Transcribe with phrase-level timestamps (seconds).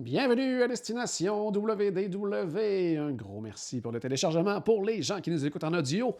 [0.00, 2.96] Bienvenue à Destination WDW.
[2.96, 4.58] Un gros merci pour le téléchargement.
[4.62, 6.16] Pour les gens qui nous écoutent en audio,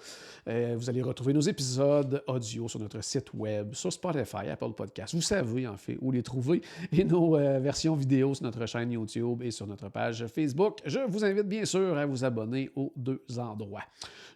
[0.48, 5.14] euh, vous allez retrouver nos épisodes audio sur notre site web, sur Spotify, Apple Podcast.
[5.14, 6.60] Vous savez en fait où les trouver.
[6.92, 10.80] Et nos euh, versions vidéo sur notre chaîne YouTube et sur notre page Facebook.
[10.84, 13.84] Je vous invite bien sûr à vous abonner aux deux endroits.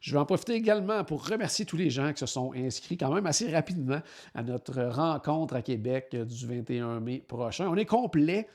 [0.01, 3.13] Je vais en profiter également pour remercier tous les gens qui se sont inscrits quand
[3.13, 4.01] même assez rapidement
[4.35, 7.69] à notre rencontre à Québec du 21 mai prochain.
[7.69, 8.49] On est complet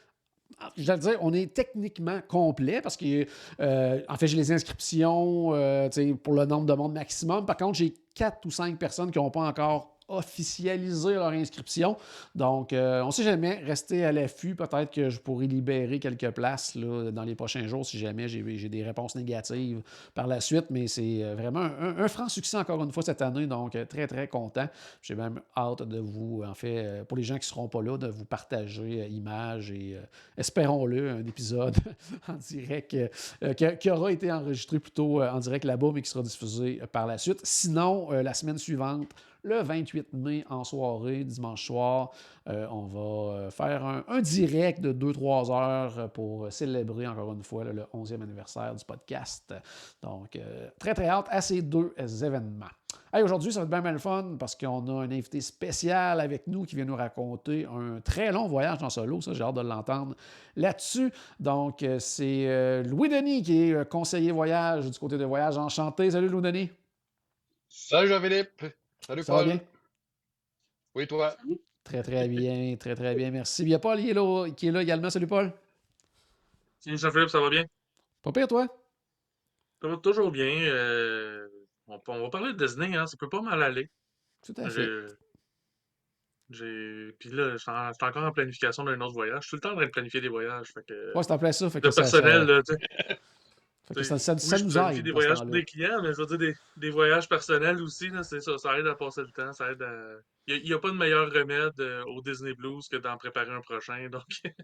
[0.78, 3.26] je dire, on est techniquement complet parce que,
[3.60, 5.90] euh, en fait, j'ai les inscriptions euh,
[6.24, 7.46] pour le nombre de monde maximum.
[7.46, 11.96] Par contre, j'ai quatre ou cinq personnes qui n'ont pas encore officialisé leur inscription.
[12.36, 14.56] Donc, euh, on ne sait jamais, restez à l'affût.
[14.56, 18.70] Peut-être que je pourrais libérer quelques places là, dans les prochains jours si jamais j'ai
[18.70, 19.82] des réponses négatives
[20.16, 20.66] par la suite.
[20.72, 23.48] Mais c'est euh, vraiment un, franc succès encore une fois cette année.
[23.48, 24.68] Donc, euh, très, très content.
[25.02, 27.98] J'ai même hâte de vous, en fait, pour les gens qui ne seront pas là,
[27.98, 29.98] de vous partager images et,
[30.38, 31.76] espérons-le, un épisode
[32.28, 32.96] en direct
[33.56, 37.18] qui, qui aura été enregistré plutôt en direct là-bas, mais qui sera diffusé par la
[37.18, 37.40] suite.
[37.44, 39.14] Sinon, la semaine suivante,
[39.44, 42.12] le 28 mai en soirée, dimanche soir,
[42.48, 47.64] euh, on va euh, faire un, direct de 2-3 heures pour célébrer encore une fois
[47.64, 49.54] le 11e anniversaire du podcast.
[50.02, 52.66] Donc, euh, très très hâte à ces deux événements.
[53.14, 56.46] Hey, Aujourd'hui, ça va être bien mal fun parce qu'on a un invité spécial avec
[56.46, 59.22] nous qui vient nous raconter un très long voyage en solo.
[59.22, 60.16] Ça, j'ai hâte de l'entendre
[60.56, 61.12] là-dessus.
[61.40, 66.12] Donc, c'est Louis Denis qui est conseiller voyage du côté de Voyage Enchanté.
[66.12, 66.70] Salut Louis Denis.
[67.68, 68.79] Salut Jean-Philippe.
[69.06, 69.48] Salut Ça va Paul.
[69.48, 69.62] bien?
[70.96, 71.36] Oui, toi?
[71.84, 73.64] Très très bien, très très bien, merci.
[73.64, 75.10] Il y a Paul qui est là, qui est là également.
[75.10, 75.52] Salut Paul.
[76.80, 77.66] Salut Jean-Philippe, ça va bien?
[78.22, 78.68] Pas pire, toi?
[79.82, 80.50] Ça va toujours bien.
[80.64, 81.48] euh,
[81.88, 83.90] on, on va parler de Disney, hein, ça peut pas mal aller.
[84.46, 84.88] Tout à fait.
[86.50, 87.12] J'ai.
[87.20, 89.44] Puis là, je suis encore en planification d'un autre voyage.
[89.44, 90.68] Je suis tout le temps en train de planifier des voyages.
[90.74, 91.70] Fait que, Ouais, c'est en plein ça.
[91.70, 93.20] Fait que le ça, personnel, ça, là, tu sais.
[93.96, 95.04] Fait ça, sais, ça- oui, ça je nous aide.
[95.04, 98.42] des voyages pour des clients, mais je veux dire des, des voyages personnels aussi, c'est
[98.42, 99.94] ça, ça aide à passer le temps, ça aide à...
[100.52, 103.62] Il n'y a, pas de meilleur remède euh, au Disney Blues que d'en préparer un
[103.62, 104.24] prochain, donc...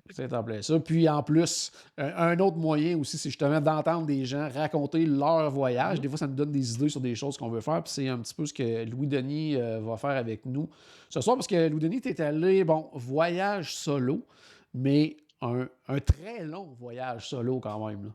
[0.10, 0.80] C'est en plein ça.
[0.80, 5.52] Puis en plus, un, un autre moyen aussi, c'est justement d'entendre des gens raconter leur
[5.52, 6.02] voyage.
[6.02, 7.84] Des fois, ça nous donne des idées sur des choses qu'on veut faire.
[7.84, 10.68] Puis c'est un petit peu ce que Louis Denis euh, va faire avec nous
[11.10, 11.36] ce soir.
[11.36, 14.26] Parce que Louis Denis, tu es allé, bon, voyage solo,
[14.74, 18.06] mais un, un très long voyage solo quand même.
[18.06, 18.10] là.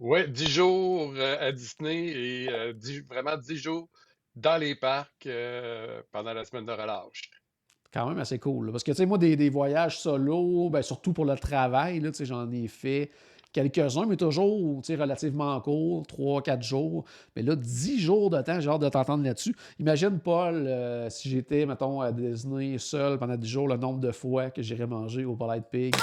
[0.00, 3.86] Oui, 10 jours euh, à Disney et euh, dix- vraiment 10 jours
[4.34, 7.30] dans les parcs euh, pendant la semaine de relâche.
[7.92, 8.66] quand même assez cool.
[8.66, 8.72] là.
[8.72, 12.10] Parce que, tu sais, moi, des, des voyages solo, ben, surtout pour le travail, là,
[12.12, 13.10] tu sais, j'en ai fait
[13.52, 17.04] quelques-uns, mais toujours, tu sais, relativement court, 3-4 jours.
[17.36, 19.54] Mais là, 10 jours de temps, j'ai hâte de t'entendre là-dessus.
[19.80, 24.12] Imagine, Paul, euh, si j'étais, mettons, à Disney seul pendant 10 jours, le nombre de
[24.12, 25.94] fois que j'irais manger au Polite Pig.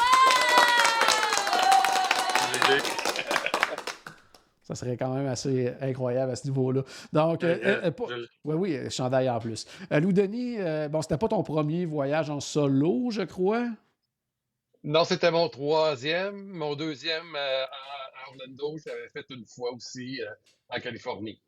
[4.67, 6.83] Ça serait quand même assez incroyable à ce niveau-là.
[7.13, 9.65] Donc, euh, euh, euh, pas- Je- oui, oui, euh, chandail en plus.
[9.93, 13.65] Euh, Lou Denis, euh, bon, c'était pas ton premier voyage en solo, je crois?
[14.83, 16.35] Non, c'était mon troisième.
[16.47, 20.27] Mon deuxième euh, à Orlando, j'avais fait une fois aussi euh,
[20.67, 21.41] en Californie.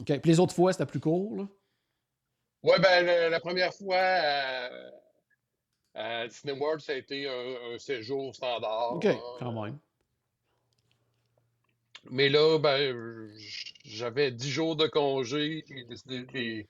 [0.00, 0.06] OK.
[0.20, 1.46] Puis les autres fois, c'était plus court, là?
[2.62, 4.70] Oui, ben la première fois à,
[5.94, 8.94] à Disney World, ça a été un, un séjour standard.
[8.96, 9.08] OK,
[9.40, 9.78] quand même.
[12.10, 13.30] Mais là, ben,
[13.84, 15.64] j'avais 10 jours de congé.
[15.68, 16.66] J'ai décidé de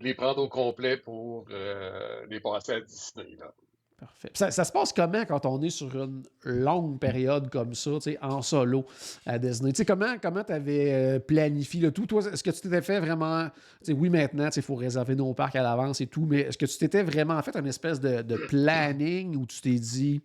[0.00, 3.36] les, prendre au complet pour euh, les passer à Disney.
[3.38, 3.52] Là.
[4.00, 4.30] Parfait.
[4.32, 7.90] Ça, se passe comment quand on est sur une longue période comme ça,
[8.22, 8.86] en solo
[9.26, 9.72] à Disney?
[9.86, 12.06] Comment comment tu avais planifié le tout?
[12.06, 13.48] Toi, est-ce que tu t'étais fait vraiment.
[13.88, 16.78] oui, maintenant, il faut réserver nos parcs à l'avance et tout, mais est-ce que tu
[16.78, 20.22] t'étais vraiment fait une espèce de, de planning où tu t'es dit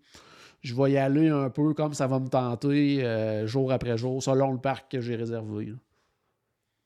[0.66, 4.22] je vais y aller un peu comme ça va me tenter euh, jour après jour,
[4.24, 5.74] selon le parc que j'ai réservé?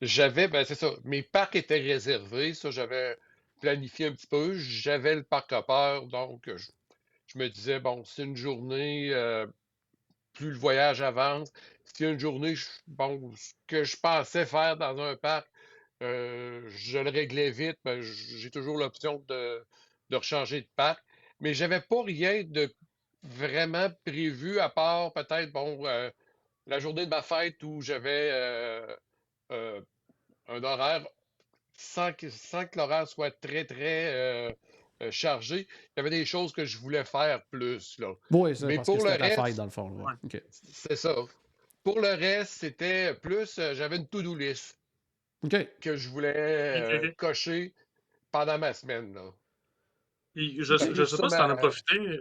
[0.02, 3.16] J'avais, ben c'est ça, mes parcs étaient réservés, ça j'avais
[3.60, 4.54] planifié un petit peu.
[4.54, 9.46] J'avais le parc hopper, donc je, me disais, bon, c'est une journée, euh,
[10.34, 11.52] plus le voyage avance,
[11.84, 15.48] si une journée, je- bon, ce que je pensais faire dans un parc,
[16.02, 19.64] euh, je le réglais vite, ben, j'ai toujours l'option de,
[20.10, 21.02] de rechanger de parc,
[21.40, 22.72] mais j'avais pas rien de
[23.22, 26.10] vraiment prévu, à part peut-être, bon, euh,
[26.66, 28.96] la journée de ma fête où j'avais euh,
[29.52, 29.80] euh,
[30.48, 31.06] un horaire
[31.72, 34.56] sans que, sans que l'horaire soit très, très
[35.10, 35.66] chargé.
[35.70, 38.12] Il y avait des choses que je voulais faire plus, là.
[38.30, 39.88] Oui, c'est Mais parce que pour le reste, fête, dans le fond.
[39.88, 40.42] Ouais.
[40.50, 41.14] C'est ça.
[41.82, 44.78] Pour le reste, c'était plus, euh, j'avais une to-do list
[45.80, 47.74] que je voulais euh, cocher
[48.30, 49.32] pendant ma semaine, là.
[50.36, 52.20] Je, que je sais pas si t'en as justement, profité.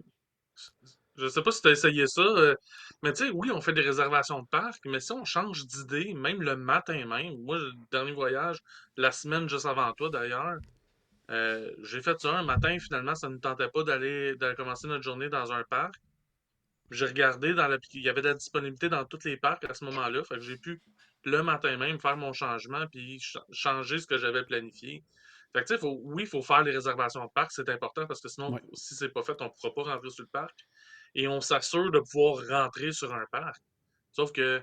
[1.18, 2.22] Je sais pas si t'as essayé ça.
[2.22, 2.56] euh,
[3.04, 6.14] Mais tu sais, oui, on fait des réservations de parc, mais si on change d'idée,
[6.14, 8.60] même le matin même, moi, le dernier voyage,
[8.98, 10.58] la semaine juste avant toi d'ailleurs,
[11.32, 15.04] euh, j'ai fait ça un matin, finalement, ça ne me tentait pas d'aller commencer notre
[15.04, 15.96] journée dans un parc.
[16.92, 19.74] J'ai regardé dans la, il y avait de la disponibilité dans tous les parcs à
[19.74, 20.82] ce moment-là, fait que j'ai pu
[21.24, 25.04] le matin même faire mon changement puis ch- changer ce que j'avais planifié.
[25.54, 28.06] Fait que tu sais, faut, oui, il faut faire les réservations de parc, c'est important
[28.06, 28.62] parce que sinon, Ouais.
[28.74, 30.60] si c'est pas fait, on ne pourra pas rentrer sur le parc.
[31.16, 33.62] Et on s'assure de pouvoir rentrer sur un parc.
[34.12, 34.62] Sauf que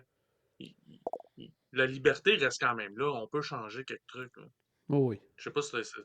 [1.72, 3.10] la liberté reste quand même là.
[3.12, 4.36] On peut changer quelques trucs.
[4.36, 4.44] là.
[4.88, 5.20] Oui, oui.
[5.36, 6.02] Je sais pas si c'est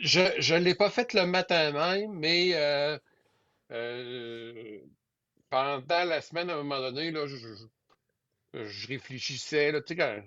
[0.00, 2.98] je ne l'ai pas fait le matin même, mais euh,
[3.72, 4.80] euh,
[5.50, 9.72] pendant la semaine, à un moment donné, là, je, je- je réfléchissais.
[9.72, 10.24] Là, tu sais,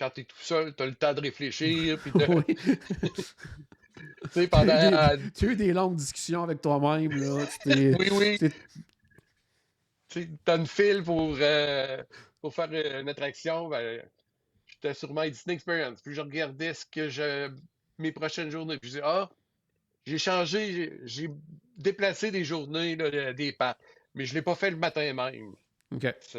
[0.00, 1.98] quand, quand tu es tout seul, tu as le temps de réfléchir.
[1.98, 2.44] Puis de- Oui.
[4.32, 5.16] tu as, pendant.
[5.16, 7.10] des, tu as eu des longues discussions avec toi-même.
[7.12, 7.46] là.
[7.64, 8.38] T'es- Oui, oui.
[8.38, 8.50] tu
[10.08, 12.02] t'es- as une file pour, euh,
[12.40, 13.68] pour faire euh, une attraction.
[13.68, 14.02] Ben,
[14.66, 16.00] j'étais sur My Disney Experience.
[16.02, 17.50] Puis je regardais ce que je.
[17.98, 18.78] mes prochaines journées.
[18.78, 19.30] Puis je disais, ah,
[20.06, 21.30] j'ai changé, j'ai
[21.76, 23.78] déplacé des journées, là, de- des parcs.
[24.14, 25.52] Mais je ne l'ai pas fait le matin même.
[25.92, 26.06] OK.
[26.20, 26.38] C'est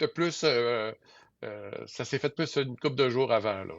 [0.00, 0.42] euh, plus.
[0.44, 0.92] euh,
[1.44, 3.74] euh, ça s'est fait plus une couple de jours avant, là.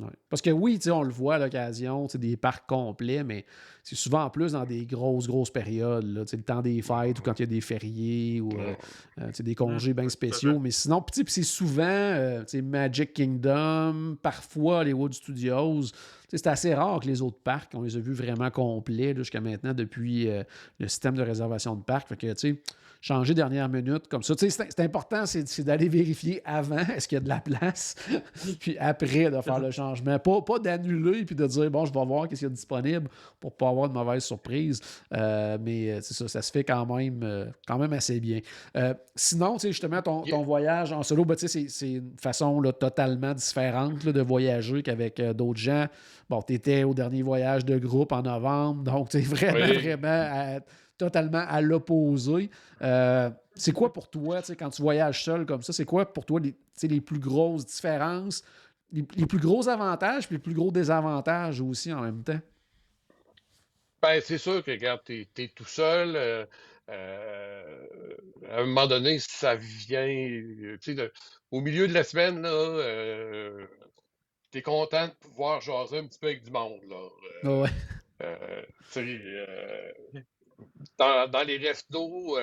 [0.00, 0.10] Ouais.
[0.28, 3.46] Parce que oui, on le voit à l'occasion, des parcs complets, mais
[3.84, 7.22] c'est souvent en plus dans des grosses, grosses périodes, là, le temps des fêtes ou
[7.22, 8.74] quand il y a des fériés ou euh,
[9.20, 10.58] euh, des congés bien spéciaux.
[10.58, 15.92] Mais sinon, c'est souvent euh, Magic Kingdom, parfois Hollywood Studios.
[16.28, 19.74] C'est assez rare que les autres parcs, on les a vus vraiment complets jusqu'à maintenant
[19.74, 20.42] depuis euh,
[20.78, 22.08] le système de réservation de parc.
[22.08, 22.62] Fait que, tu sais,
[23.00, 24.34] changer dernière minute comme ça.
[24.34, 27.96] Tu sais, c'est important, c'est d'aller vérifier avant est-ce qu'il y a de la place,
[28.60, 30.18] puis après de faire le changement.
[30.18, 33.08] Pas, pas d'annuler puis de dire bon, je vais voir qu'est-ce qu'il y a disponible
[33.40, 34.80] pour pas avoir de mauvaise surprise.
[35.12, 38.40] Euh, mais euh, c'est ça, ça se fait quand même, quand même assez bien.
[39.14, 42.60] Sinon, tu sais, justement, ton, ton voyage en solo, ben, tu sais, c'est une façon
[42.60, 45.88] là, totalement différente là, de voyager qu'avec d'autres gens.
[46.28, 49.78] Bon, tu étais au dernier voyage de groupe en novembre, donc tu es vraiment, Oui.
[49.78, 50.60] vraiment à-
[50.96, 52.50] totalement à l'opposé.
[52.82, 56.24] Euh, c'est quoi pour toi, tu quand tu voyages seul comme ça, c'est quoi pour
[56.24, 58.42] toi les, tu les plus grosses différences,
[58.92, 62.40] les, les plus gros avantages puis les plus gros désavantages aussi en même temps?
[64.02, 66.14] Ben, c'est sûr que, regarde, t'es, t'es tout seul.
[66.16, 66.44] euh,
[66.90, 67.86] euh,
[68.50, 71.10] à un moment donné, ça vient, tu sais,
[71.50, 73.66] au milieu de la semaine, là, euh,
[74.54, 77.08] t'es content de pouvoir jaser un petit peu avec du monde, là.
[77.42, 77.70] Euh, ouais.
[78.22, 78.62] euh,
[78.92, 79.92] tu euh,
[80.96, 82.38] dans, dans les restos,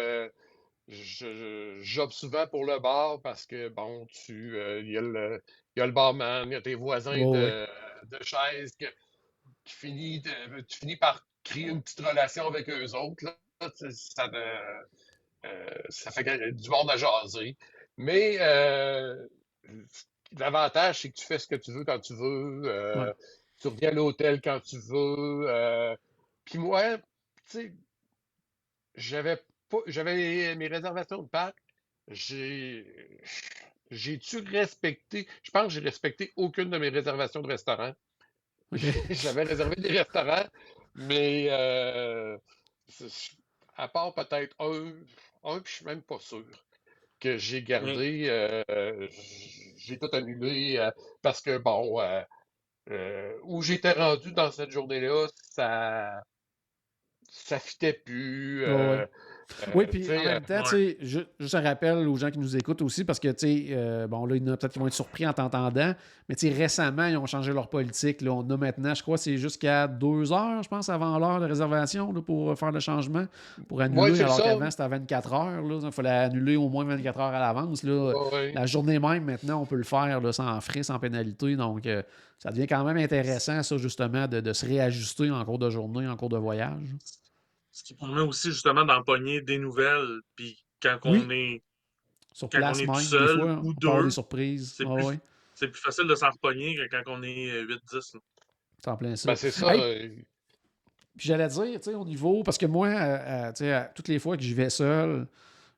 [0.90, 5.42] j'opte souvent pour le bar parce que, bon, tu, il y a le,
[5.78, 7.66] y a le barman, il y a tes voisins de,
[8.04, 8.88] de chaises que,
[9.64, 13.24] qui finit de- tu finis par créer une petite relation avec eux autres.
[13.24, 13.72] Là.
[13.78, 14.30] Tu Ça,
[15.46, 17.56] euh, ça fait du monde à jaser.
[17.96, 19.16] Mais euh,
[20.38, 22.64] l'avantage, c'est que tu fais ce que tu veux quand tu veux.
[22.66, 23.14] euh, Ouais.
[23.62, 25.46] Tu reviens à l'hôtel quand tu veux.
[25.50, 25.96] euh,
[26.46, 27.04] Puis moi, tu
[27.46, 27.74] sais,
[28.96, 29.38] j'avais
[29.70, 31.58] pas, j'avais mes réservations de parc.
[32.08, 32.86] J'ai,
[33.92, 35.28] j'ai-tu respecté?
[35.44, 37.94] Je pense que j'ai respecté aucune de mes réservations de restaurant.
[38.72, 38.82] OK.
[39.10, 40.46] J'avais réservé des restaurants,
[40.96, 42.38] mais euh,
[43.76, 44.94] à part peut-être un,
[45.44, 46.46] un, puis je suis même pas sûr
[47.22, 49.08] que j'ai gardé, euh,
[49.78, 52.02] j'ai tout annulé euh, parce que bon,
[52.90, 56.22] euh, où j'étais rendu dans cette journée-là, ça,
[57.30, 58.66] ça fitait plus.
[58.66, 59.08] Ouais,
[59.76, 60.62] Oui, tu puis en euh, même temps, ouais.
[60.64, 63.36] tu sais, ju- juste un rappel aux gens qui nous écoutent aussi, parce que, tu
[63.40, 65.94] sais, euh, bon, là, il y en a peut-être qui vont être surpris en t'entendant,
[66.30, 68.22] mais, tu sais, récemment, ils ont changé leur politique.
[68.22, 71.46] Là, on a maintenant, je crois, c'est jusqu'à deux heures, je pense, avant l'heure de
[71.46, 73.26] réservation là, pour faire le changement,
[73.68, 75.62] pour annuler, Ouais, alors qu'avant, c'était à 24 heures.
[75.62, 75.80] là.
[75.84, 77.84] Il fallait annuler au moins 24 heures à l'avance.
[77.84, 77.92] là.
[78.14, 78.52] ouais, ouais.
[78.54, 81.56] La journée même, maintenant, on peut le faire là, sans frais, sans pénalité.
[81.56, 82.02] Donc, euh,
[82.40, 86.08] ça devient quand même intéressant, ça, justement, de, de se réajuster en cours de journée,
[86.08, 86.72] en cours de voyage.
[87.72, 90.20] Ce qui permet aussi justement d'empoigner des nouvelles.
[90.36, 91.24] Puis quand Oui.
[91.26, 91.62] on est.
[92.34, 94.74] Sur Quand place on est même, tout des seul fois, ou deux, des surprises.
[94.78, 95.20] c'est Ah plus- ouais,
[95.54, 98.14] C'est plus facile de s'en repogner que quand on est euh, 8-10.
[98.16, 98.20] là.
[98.80, 99.28] c'est en plein ça.
[99.30, 99.76] Ben, c'est ça.
[99.76, 100.10] Hey, euh,
[101.18, 102.42] puis j'allais dire, tu sais, au niveau.
[102.44, 105.28] Parce que moi, euh, euh, tu sais, toutes les fois que j'y vais seul,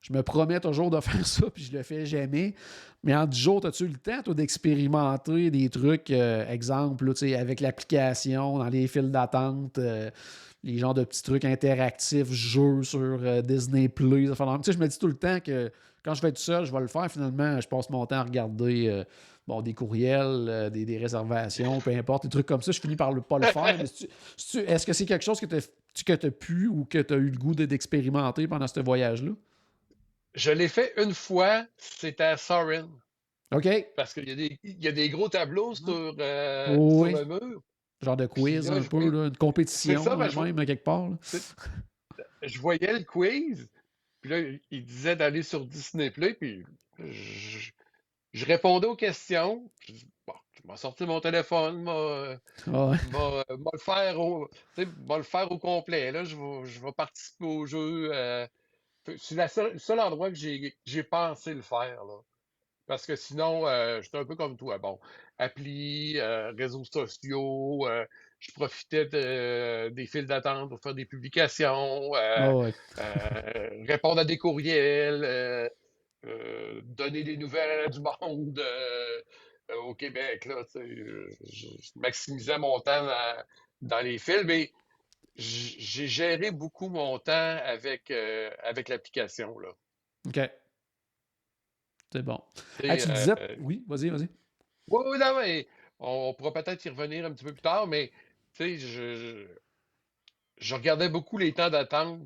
[0.00, 2.54] je me promets toujours de faire ça, puis je le fais jamais.
[3.02, 7.18] Mais en 10 jours, as-tu eu le temps, toi, d'expérimenter des trucs, euh, exemple, tu
[7.28, 9.78] sais, avec l'application, dans les files d'attente,
[10.64, 14.32] les genres de petits trucs interactifs, jeux sur Disney Plus.
[14.32, 15.70] Enfin, je me dis tout le temps que
[16.04, 17.10] quand je vais être seul, je vais le faire.
[17.10, 19.04] Finalement, je passe mon temps à regarder
[19.46, 23.12] bon, des courriels, euh, des, réservations, peu importe, des trucs comme ça, je finis par
[23.14, 23.80] ne pas le faire.
[23.80, 27.38] Est-ce que c'est quelque chose que tu as, pu ou que tu as eu le
[27.38, 29.32] goût d'expérimenter pendant ce voyage-là?
[30.34, 32.88] Je l'ai fait une fois, c'était à Sorin.
[33.52, 33.68] OK.
[33.96, 37.62] Parce qu'il y, a des gros tableaux sur, euh, le mur.
[38.04, 41.10] Genre de quiz, un peu, une compétition, ben, même, quelque part.
[42.42, 43.68] Je voyais le quiz,
[44.20, 44.38] puis là,
[44.70, 46.64] il disait d'aller sur Disney Play, puis
[46.98, 47.70] je,
[48.32, 49.70] je répondais aux questions.
[49.88, 55.58] Je, bon, je m'ai sorti mon téléphone, m'a euh, le, faire au, le faire au
[55.58, 56.12] complet.
[56.12, 58.10] Là, je, vais, je vais participer au jeu.
[58.12, 58.46] Euh,
[59.18, 62.04] c'est le seul, endroit que j'ai pensé le faire.
[62.04, 62.20] Là.
[62.86, 64.78] Parce que sinon, euh, j'étais un peu comme toi.
[64.78, 64.98] Bon,
[65.38, 67.86] appli, réseaux sociaux,
[68.38, 69.06] je profitais
[69.90, 72.10] des files d'attente pour faire des publications,
[73.86, 75.70] répondre à des courriels.
[76.26, 79.22] Euh, donner des nouvelles du monde euh,
[79.70, 80.46] euh, au Québec.
[80.46, 83.06] Là, je, maximisais mon temps
[83.82, 84.72] dans, les films, mais
[85.36, 88.10] j'ai géré beaucoup mon temps avec,
[88.62, 89.54] avec l'application.
[90.26, 90.40] OK.
[92.14, 92.40] C'est bon.
[92.78, 93.34] tu disais...
[93.58, 94.28] oui, vas-y, vas-y.
[94.88, 95.66] Oui, oui, non, mais
[95.98, 98.12] on pourra peut-être y revenir un petit peu plus tard, mais
[98.56, 99.46] je, je,
[100.58, 102.20] je regardais beaucoup les temps d'attente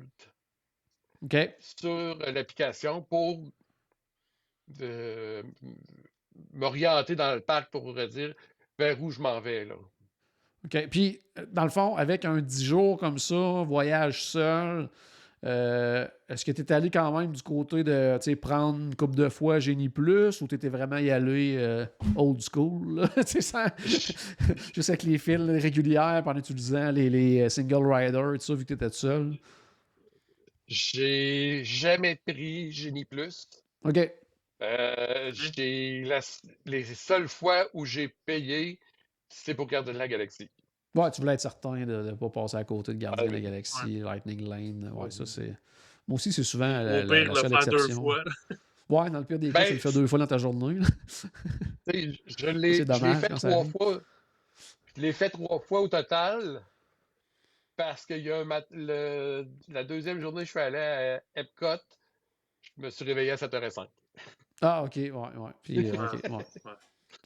[1.59, 3.41] sur l'application pour
[4.67, 5.43] de
[6.53, 8.35] m'orienter dans le parc pour dire
[8.77, 9.65] vers où je m'en vais.
[9.65, 9.75] Là.
[10.65, 10.87] OK.
[10.89, 14.87] Puis, dans le fond, avec un 10 jours comme ça, voyage seul,
[15.45, 19.29] euh, est-ce que tu es allé quand même du côté de prendre une coupe de
[19.29, 23.07] fois Génie Plus ou tu étais vraiment y aller euh, old school?
[23.25, 28.45] ça, juste avec les fils régulières en utilisant les, les euh, single riders et tout
[28.45, 29.37] ça, vu que tu étais seul?
[30.67, 33.47] J'ai jamais pris Génie Plus.
[33.83, 33.97] OK.
[34.61, 35.31] Euh,
[36.65, 38.77] les seules fois où j'ai payé,
[39.29, 40.49] c'est pour garder la Galaxie.
[40.95, 43.41] Ouais, tu voulais être certain de ne pas passer à côté de Gardien de la
[43.41, 44.91] Galaxie, Lightning Lane.
[44.93, 45.55] Ouais, ça c'est.
[46.07, 47.87] Moi aussi, c'est souvent la, la, la seule exception.
[47.87, 48.23] Deux fois.
[48.89, 50.79] Ouais, dans le pire des cas, tu le fais deux fois dans ta journée.
[51.93, 54.01] je l'ai fait trois fois.
[54.95, 56.63] Je l'ai fait trois fois au total.
[57.75, 61.77] Parce que y a le, la deuxième journée, je suis allé à Epcot.
[62.77, 63.87] Je me suis réveillé à 7h05.
[64.61, 65.51] Ah, ok, ouais, ouais.
[65.61, 66.45] Puis, euh, ouais.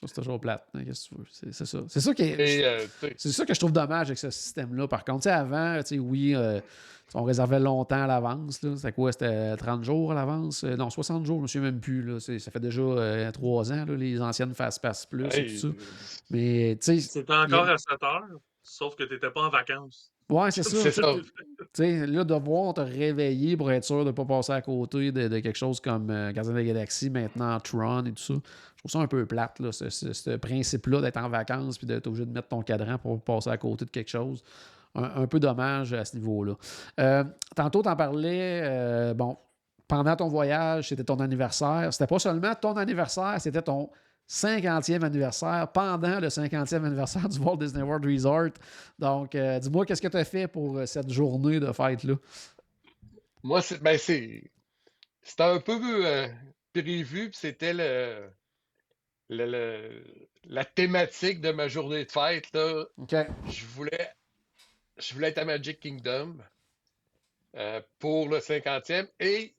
[0.05, 1.51] C'est toujours plate, hein, qu'est-ce que tu veux?
[1.51, 1.79] C'est ça.
[1.87, 2.85] C'est ça, qui est, euh,
[3.17, 4.87] c'est ça que je trouve dommage avec ce système-là.
[4.87, 6.59] Par contre, avant, oui, euh,
[7.13, 8.59] on réservait longtemps à l'avance.
[8.61, 9.11] C'était quoi?
[9.11, 10.63] C'était 30 jours à l'avance?
[10.63, 12.01] non, 60 jours, je ne me souviens même plus.
[12.01, 12.19] Là.
[12.19, 15.67] Ça fait déjà 3 ans, là, les anciennes Fast Pass Plus et tout ça.
[16.29, 16.99] Mais, tu sais...
[16.99, 20.12] C'était encore à 7 heures, sauf que tu n'étais pas en vacances.
[20.29, 20.91] Ouais, c'est ça.
[21.73, 25.39] sais, là, devoir te réveiller pour être sûr de ne pas passer à côté de,
[25.39, 28.33] quelque chose comme euh, Gardien de la Galaxie, maintenant Tron et tout ça.
[28.33, 32.25] Je trouve ça un peu plate, là, ce, principe-là d'être en vacances puis d'être obligé
[32.25, 34.43] de mettre ton cadran pour passer à côté de quelque chose.
[34.95, 36.53] Un, peu dommage à ce niveau-là.
[36.99, 37.23] Euh,
[37.55, 39.37] tantôt, tu en parlais, euh, bon,
[39.87, 41.87] pendant ton voyage, c'était ton anniversaire.
[41.91, 43.89] C'était pas seulement ton anniversaire, c'était ton
[44.29, 48.51] 50e anniversaire, pendant le 50e anniversaire du Walt Disney World Resort.
[48.99, 52.15] Donc, euh, dis-moi, qu'est-ce que tu as fait pour euh, cette journée de fête-là?
[53.43, 56.27] Moi, c'est, ben c'était un peu euh,
[56.73, 58.29] prévu, c'était le,
[59.29, 62.51] la thématique de ma journée de fête.
[62.53, 62.85] Là.
[63.49, 64.09] Je, voulais,
[64.97, 66.37] je voulais être à Magic Kingdom
[67.99, 69.53] pour le 50e et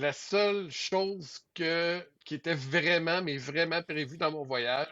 [0.00, 4.88] la seule chose que, qui était vraiment, mais vraiment prévue dans mon voyage,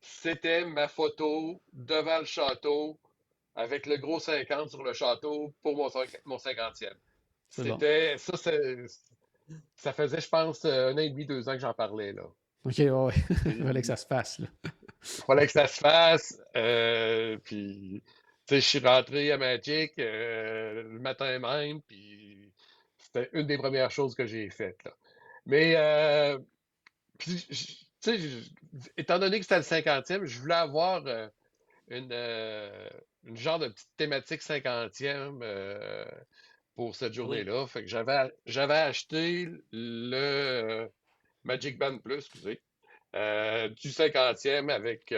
[0.00, 3.00] c'était ma photo devant le château
[3.54, 5.88] avec le gros 50 sur le château pour mon,
[6.26, 6.92] mon 50e.
[7.48, 8.36] C'était ça,
[9.74, 12.12] ça faisait, je pense, un an et demi, deux ans que j'en parlais.
[12.12, 12.24] Là.
[12.64, 13.14] OK, ouais.
[13.46, 14.40] Il fallait que ça se fasse.
[14.40, 14.48] Là.
[14.64, 16.42] Il fallait que ça se fasse.
[16.56, 18.02] Euh, puis,
[18.50, 22.45] je suis rentré à Magic euh, le matin même, puis
[23.16, 24.82] c'était une des premières choses que j'ai faites.
[24.84, 24.92] Là.
[25.46, 26.38] Mais, euh,
[28.96, 31.28] étant donné que c'était le 50e, je voulais avoir euh,
[31.88, 32.88] une, euh,
[33.24, 36.06] une, genre de petite thématique 50e
[36.74, 37.66] pour cette journée-là.
[37.66, 40.88] Fait que j'avais, j'avais acheté le
[41.44, 42.60] Magic Band Plus, excusez,
[43.14, 45.12] du 50e avec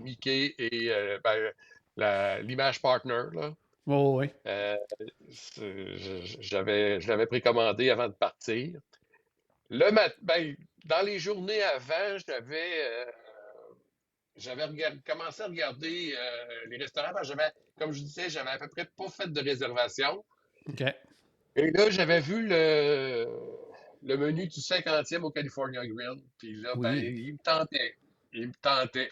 [0.00, 0.90] Mickey et
[1.22, 3.52] ben, l'image partner, là.
[3.86, 4.30] Oh, oui.
[4.46, 4.76] Euh,
[5.28, 8.78] je- j'avais, je l'avais précommandé avant de partir.
[9.70, 13.04] Le mat- ben, dans les journées avant, j'avais, euh,
[14.36, 17.12] j'avais regard- commencé à regarder euh, les restaurants.
[17.22, 20.24] j'avais, comme je disais, j'avais à peu près pas fait de réservation.
[20.68, 20.82] OK.
[21.58, 23.26] Et là, j'avais vu le,
[24.02, 26.20] le menu du 50e au California Grill.
[26.38, 27.22] Puis là, ben, Oui.
[27.26, 27.94] il me tentait.
[28.32, 29.10] Il me tentait.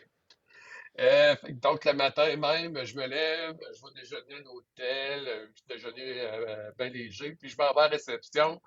[1.00, 5.52] Euh, que donc, le matin même, je me lève, je vais déjeuner à l'hôtel, un
[5.52, 8.60] petit déjeuner euh, bien léger, puis je vais à la réception.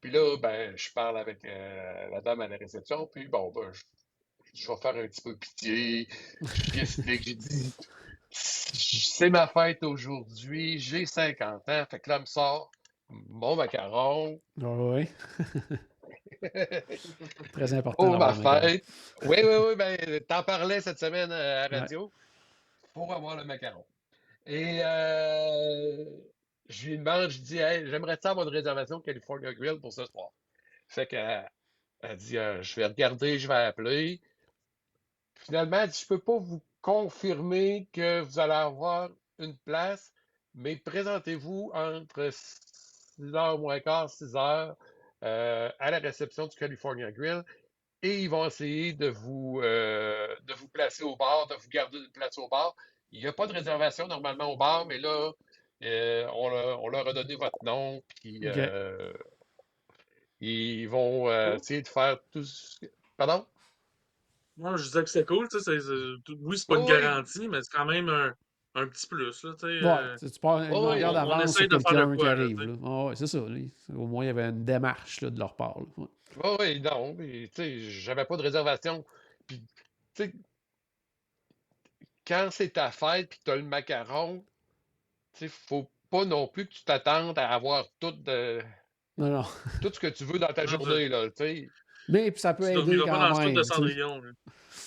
[0.00, 3.72] Puis là, ben, je parle avec euh, la dame à la réception, puis bon, ben,
[3.72, 3.82] je,
[4.54, 6.08] je vais faire un petit peu pitié.
[6.42, 7.72] Je lui explique, j'ai dit,
[8.30, 12.70] c'est ma fête aujourd'hui, j'ai 50 ans, fait que là, me sort
[13.08, 14.40] mon macaron.
[14.62, 15.08] Oh, oui.
[17.52, 18.04] Très important.
[18.06, 18.84] Pour ma fête.
[19.22, 21.80] Oui, oui, oui, ben, t'en parlais cette semaine euh, à la Ouais.
[21.80, 22.12] radio
[22.92, 23.84] pour avoir le macaron.
[24.46, 26.04] Et euh,
[26.68, 30.04] je lui demande, je dis, hey, j'aimerais ça avoir une réservation California Grill pour ce
[30.06, 30.30] soir.
[30.88, 31.50] Fait qu'elle
[32.00, 34.20] elle dit, euh, je vais regarder, je vais appeler.
[35.36, 40.12] Finalement, elle dit, je peux pas vous confirmer que vous allez avoir une place,
[40.54, 44.74] mais présentez-vous entre 6h moins quart, 6h
[45.22, 47.42] euh, à la réception du California Grill
[48.02, 51.98] et ils vont essayer de vous, euh, de vous placer au bar, de vous garder
[51.98, 52.74] une place au bar.
[53.12, 55.30] Il n'y a pas de réservation normalement au bar, mais là,
[55.84, 59.12] euh, on, leur, on leur a donné votre nom, puis euh,
[60.40, 62.86] ils vont euh, essayer de faire tout ce...
[63.16, 63.46] Pardon?
[64.56, 65.78] Moi, je disais que c'est cool, tu sais.
[66.40, 66.88] Oui, c'est pas une oui.
[66.88, 68.34] garantie, mais c'est quand même un,
[68.74, 69.66] un petit plus, là, tu sais.
[69.66, 72.56] Ouais, euh, tu tu pars une oui, longueur on- sur de quelqu'un qui là, arrive.
[72.56, 72.68] tu sais.
[72.70, 72.76] Là.
[72.84, 73.38] Ah ouais, c'est ça.
[73.38, 73.58] là.
[73.94, 75.78] Au moins, il y avait une démarche là, de leur part.
[75.78, 75.84] là.
[75.98, 76.06] Ouais.
[76.44, 79.04] Oui, oui, non, mais, tu sais, j'avais pas de réservation.
[79.46, 79.58] Puis,
[80.14, 80.32] tu sais,
[82.26, 84.42] quand c'est ta fête puis que tu as le macaron,
[85.34, 88.60] tu sais, faut pas non plus que tu t'attendes à avoir tout, de,
[89.18, 89.44] Non, non.
[89.80, 91.68] tout ce que tu veux dans ta journée, là, tu sais.
[92.08, 93.54] Mais puis ça peut Tu aider dormiras pas dans quand même.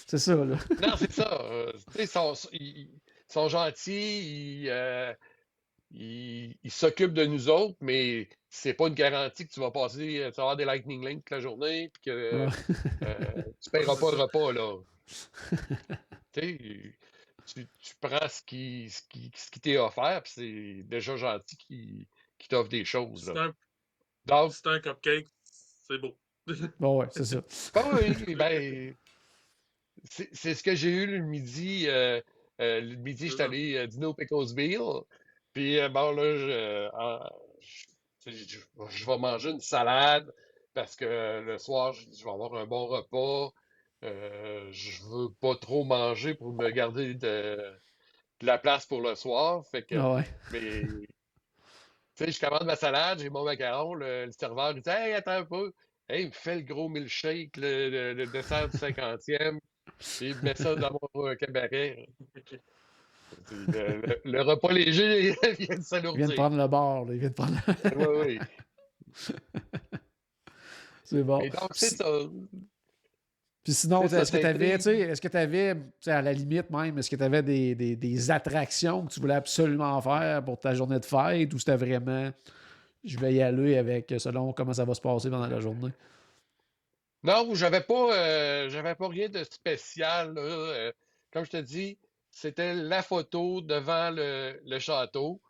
[0.08, 0.56] C'est ça, là.
[0.82, 1.40] Non, c'est ça.
[1.42, 2.90] euh, tu sais, ils
[3.34, 5.14] sont, ils- ils sont gentils, ils, euh,
[5.92, 10.20] ils- ils s'occupent de nous autres, mais c'est pas une garantie que tu vas passer,
[10.20, 12.48] euh, tu vas avoir des Lightning Link toute la journée, puis que
[13.04, 14.78] euh, tu paieras pas le repas, là.
[16.34, 21.16] Tu sais, tu, prends ce qui, ce qui, ce qui t'est offert, puis c'est déjà
[21.16, 22.08] gentil qui,
[22.38, 23.44] qui t'offre des choses, C'est là.
[23.44, 23.56] un,
[24.26, 26.18] Donc, c'est un cupcake, c'est beau.
[26.80, 27.42] Bon, ouais, c'est ça.
[27.94, 28.96] oui, ben,
[30.04, 31.88] c'est c'est ce que j'ai eu le midi.
[31.88, 32.22] euh,
[32.60, 34.80] le midi, j'étais allé euh, dîner au Picosville.
[35.54, 40.34] Puis, euh, bon, là, je, en- je, je- je vais manger une salade
[40.74, 43.52] parce que le soir, je, je vais avoir un bon repas.
[44.04, 47.80] Euh, je veux pas trop manger pour me garder de,
[48.42, 49.66] de la place pour le soir.
[49.68, 50.26] Fait que, Ah ouais.
[50.50, 51.08] mais,
[52.16, 55.14] tu sais, je commande ma salade, j'ai mon macaron, le, le serveur, il dit Hey,
[55.14, 55.74] attends un peu.
[56.08, 59.60] Hey, il me fait le gros milkshake, le, le, le dessert du 50e,
[60.22, 62.08] il me met ça dans mon euh, cabaret.
[63.52, 66.36] Le, le- le repas léger vient de Il vient de s'alourdir.
[66.36, 67.14] prendre le bord, là.
[67.14, 67.54] Il vient de prendre.
[67.96, 68.40] Oui, oui.
[71.04, 71.42] c'est bon.
[71.42, 72.06] Et donc, c'est ça.
[73.64, 75.76] Puis sinon, est-ce que tu avais, tu sais, est-ce que tu avais,
[76.08, 79.34] à la limite même, est-ce que tu avais des, des- des attractions que tu voulais
[79.36, 82.32] absolument faire pour ta journée de fête ou c'était vraiment
[83.04, 85.92] je vais y aller avec selon comment ça va se passer pendant la journée?
[87.26, 90.34] Non, j'avais pas, euh, j'avais pas rien de spécial.
[90.34, 90.42] là.
[90.42, 90.92] Euh,
[91.32, 91.98] comme je te dis,
[92.32, 95.42] c'était la photo devant le, le château.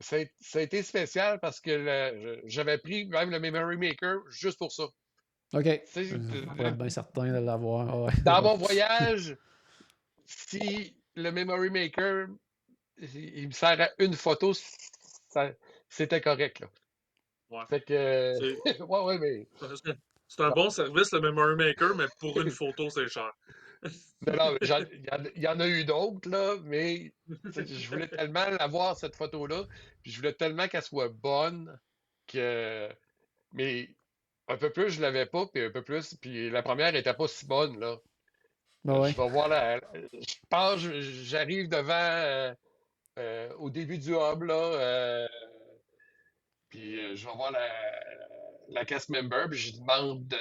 [0.00, 3.76] Ça a, ça a été spécial parce que le- je- j'avais pris même le Memory
[3.76, 4.84] Maker juste pour ça.
[5.54, 5.64] OK.
[5.64, 7.88] Tu sais, euh, pour être bien certain de l'avoir.
[7.88, 8.12] Ah ouais.
[8.24, 9.36] Dans mon voyage,
[10.24, 12.26] si le Memory Maker,
[12.98, 15.52] il il me sert à une photo, ça-
[15.88, 16.68] c'était correct, là.
[17.50, 17.64] Ouais.
[17.70, 19.48] Fait que, C'est- ouais, ouais, mais,
[20.28, 23.32] C'est un bon service, le Memory Maker, mais pour une photo, c'est cher.
[24.26, 24.68] non, non, il
[25.36, 27.12] y, en- a eu d'autres, là, mais
[27.56, 29.64] je voulais tellement l'avoir, cette photo-là,
[30.02, 31.78] puis je voulais tellement qu'elle soit bonne
[32.26, 32.88] que,
[33.52, 33.88] mais
[34.48, 37.28] un peu plus, je l'avais pas, puis un peu plus, puis la première était pas
[37.28, 37.96] si bonne, là.
[38.84, 39.12] Ben ouais.
[39.12, 39.80] Je vais voir la.
[40.12, 42.54] Je pense, j'arrive devant euh,
[43.18, 44.54] euh, au début du hub là.
[44.54, 45.28] euh,
[46.68, 47.66] puis euh, je vais voir la,
[48.68, 50.36] la cast member, puis je demande de,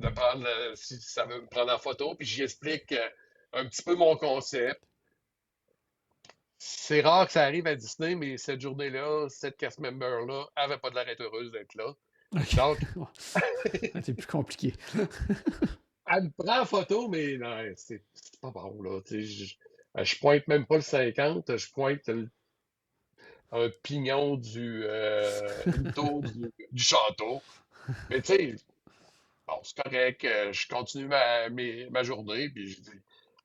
[0.00, 3.08] de prendre si ça veut me prendre en photo, puis j'y explique euh,
[3.52, 4.82] un petit peu mon concept.
[6.58, 10.90] C'est rare que ça arrive à Disney, mais cette journée-là, cette cast member-là avait pas
[10.90, 11.94] de l'air d'être heureuse d'être là.
[12.56, 12.78] Donc,
[14.04, 14.74] C'est plus compliqué.
[16.06, 18.02] Elle me prend en photo, mais non, c'est
[18.42, 19.00] pas bon, là.
[19.08, 19.54] je-
[20.02, 22.28] Je pointe même pas le 50, je pointe le-
[23.52, 27.42] un pignon du, euh, tour du, du château.
[28.10, 28.54] Mais tu sais,
[29.46, 32.90] bon, c'est correct, euh, je continue ma, mes- ma journée, puis je dis,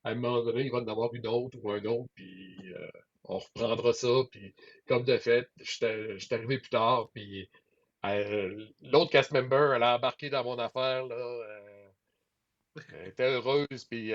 [0.03, 2.87] à un moment donné, il va en avoir une autre ou un autre, puis euh,
[3.25, 4.53] on reprendra ça, puis
[4.87, 7.49] comme de fait, j'étais j'étais arrivé plus tard, puis
[8.05, 11.89] euh, l'autre cast member, elle a embarqué dans mon affaire, là, euh,
[12.93, 14.13] elle était heureuse, puis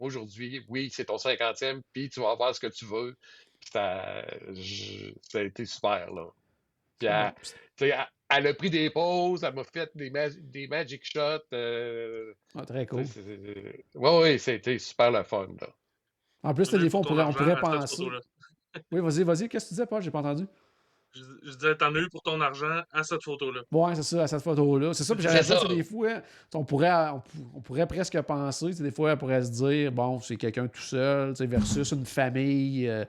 [0.00, 3.16] aujourd'hui, oui, c'est ton cinquantième, puis tu vas avoir ce que tu veux.
[3.60, 6.26] Puis Ça, je- ça a été super, là.
[6.98, 7.32] Puis elle, bon.
[7.42, 11.02] tu sais, elle, elle a pris des pauses, elle m'a fait des, ma- des magic
[11.04, 11.42] shots.
[11.52, 13.04] euh, Ah, très cool.
[13.94, 15.68] ouais, ouais, c'était super le fun, là.
[16.42, 18.04] En plus, des fois, on pourrait, on pourrait penser.
[18.92, 19.48] Oui, vas-y, vas-y.
[19.48, 20.02] Qu'est-ce que tu disais, Paul?
[20.02, 20.46] J'ai pas entendu.
[21.14, 23.62] Je, je disais, t'en as eu pour ton argent à cette photo-là.
[23.72, 24.92] Ouais, c'est ça, à cette photo-là.
[24.92, 25.66] C'est ça, puis C'est j'avais ça.
[25.66, 26.20] des fois,
[26.52, 29.50] on pourrait, on, pou- on pourrait presque penser, tu sais, des fois, elle pourrait se
[29.50, 32.86] dire, bon, c'est quelqu'un tout seul, tu sais, versus une famille.
[32.86, 33.06] euh,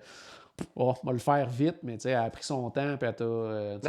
[0.76, 3.08] oh, on va le faire vite, mais tu sais, elle a pris son temps, puis
[3.08, 3.24] elle t'a.
[3.24, 3.80] euh,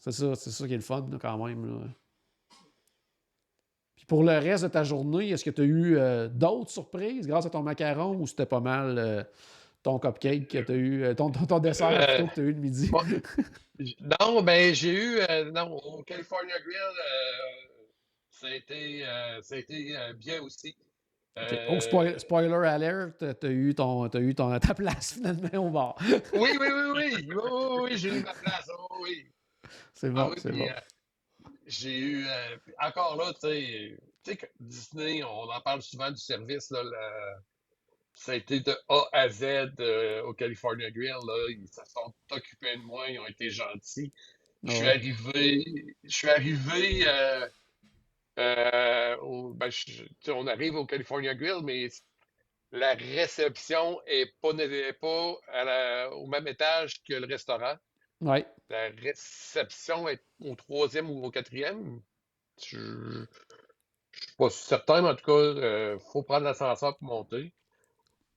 [0.00, 1.66] c'est ça, c'est ça qui est le fun, là, quand même.
[1.66, 1.86] là.
[3.96, 7.26] Puis pour le reste de ta journée, est-ce que tu as eu euh, d'autres surprises
[7.26, 9.24] grâce à ton macaron ou c'était pas mal euh,
[9.82, 12.44] ton cupcake que tu as eu, euh, ton, ton, ton dessert plutôt que tu as
[12.44, 12.90] eu le midi?
[14.20, 15.20] Non, ben j'ai eu,
[15.52, 16.96] non, au California Grill,
[18.28, 19.04] ça a été,
[19.40, 20.74] ça a été bien aussi.
[21.42, 21.52] Ok.
[21.52, 25.70] Euh, Oh, spoil- spoiler alert, t'as eu, ton, t'as eu ton, ta place finalement au
[25.70, 25.96] bar.
[26.00, 29.26] oui, oui, oui, oui, oui, oui, oui, j'ai eu ma place, oh, oui.
[29.94, 30.66] C'est Ah bon, oui, c'est bon.
[30.66, 33.40] euh, j'ai eu, euh, encore là, tu
[34.24, 37.38] sais, Disney, on en parle souvent du service, là, la-
[38.14, 39.44] ça a été de A à Z
[39.78, 44.12] euh, au California Grill, là, ils se sont occupés de moi, ils ont été gentils.
[44.64, 44.88] Je suis Ouais.
[44.90, 45.64] arrivé,
[46.02, 47.06] je suis arrivé,
[48.38, 51.88] euh, euh, ben, je- on arrive au California Grill, mais
[52.72, 57.74] la réception est pas, n'est pas à la- au même étage que le restaurant.
[58.20, 58.46] Ouais.
[58.68, 62.00] La réception est au troisième ou au quatrième.
[62.62, 63.26] Je ne
[64.12, 67.52] suis pas certain, mais en tout cas, il faut prendre l'ascenseur pour monter.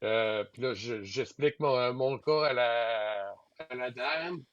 [0.04, 3.36] Euh, puis là, je- j'explique mon, mon cas à la,
[3.70, 4.44] à la dame.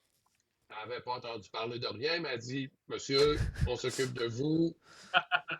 [0.82, 3.36] Elle n'avait pas entendu parler de rien, mais elle dit Monsieur,
[3.66, 4.76] on s'occupe de vous.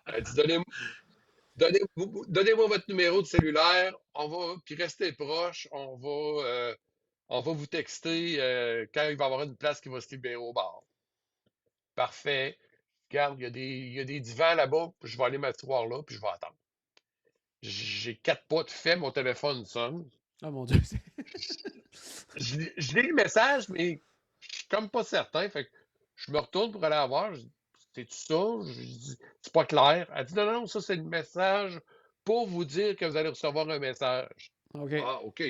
[0.06, 0.64] Elle dit Donnez-moi
[2.28, 6.76] donnez, votre numéro de cellulaire, on va, puis restez proche, on va, euh,
[7.28, 10.08] on va vous texter euh, quand il va y avoir une place qui va se
[10.10, 10.82] libérer au bar.
[11.96, 12.56] Parfait.
[13.10, 15.38] Regarde, il y a des, il y a des divans là-bas, puis je vais aller
[15.38, 16.54] m'asseoir là, puis je vais attendre.
[17.62, 20.08] J'ai quatre pas de fait, mon téléphone sonne.
[20.42, 20.80] Oh mon Dieu.
[22.36, 24.00] Je, lis- je lis le message, mais
[24.68, 25.48] suis comme pas certain.
[25.48, 25.70] Fait que
[26.16, 27.34] je me retourne pour aller la voir.
[27.34, 27.52] Je dis,
[27.94, 28.44] C'est-tu ça?
[28.66, 30.06] Je dis, c'est pas clair.
[30.14, 31.80] Elle dit, non, non, ça, c'est le message
[32.24, 34.52] pour vous dire que vous allez recevoir un message.
[34.74, 34.92] OK.
[35.02, 35.42] Ah, OK.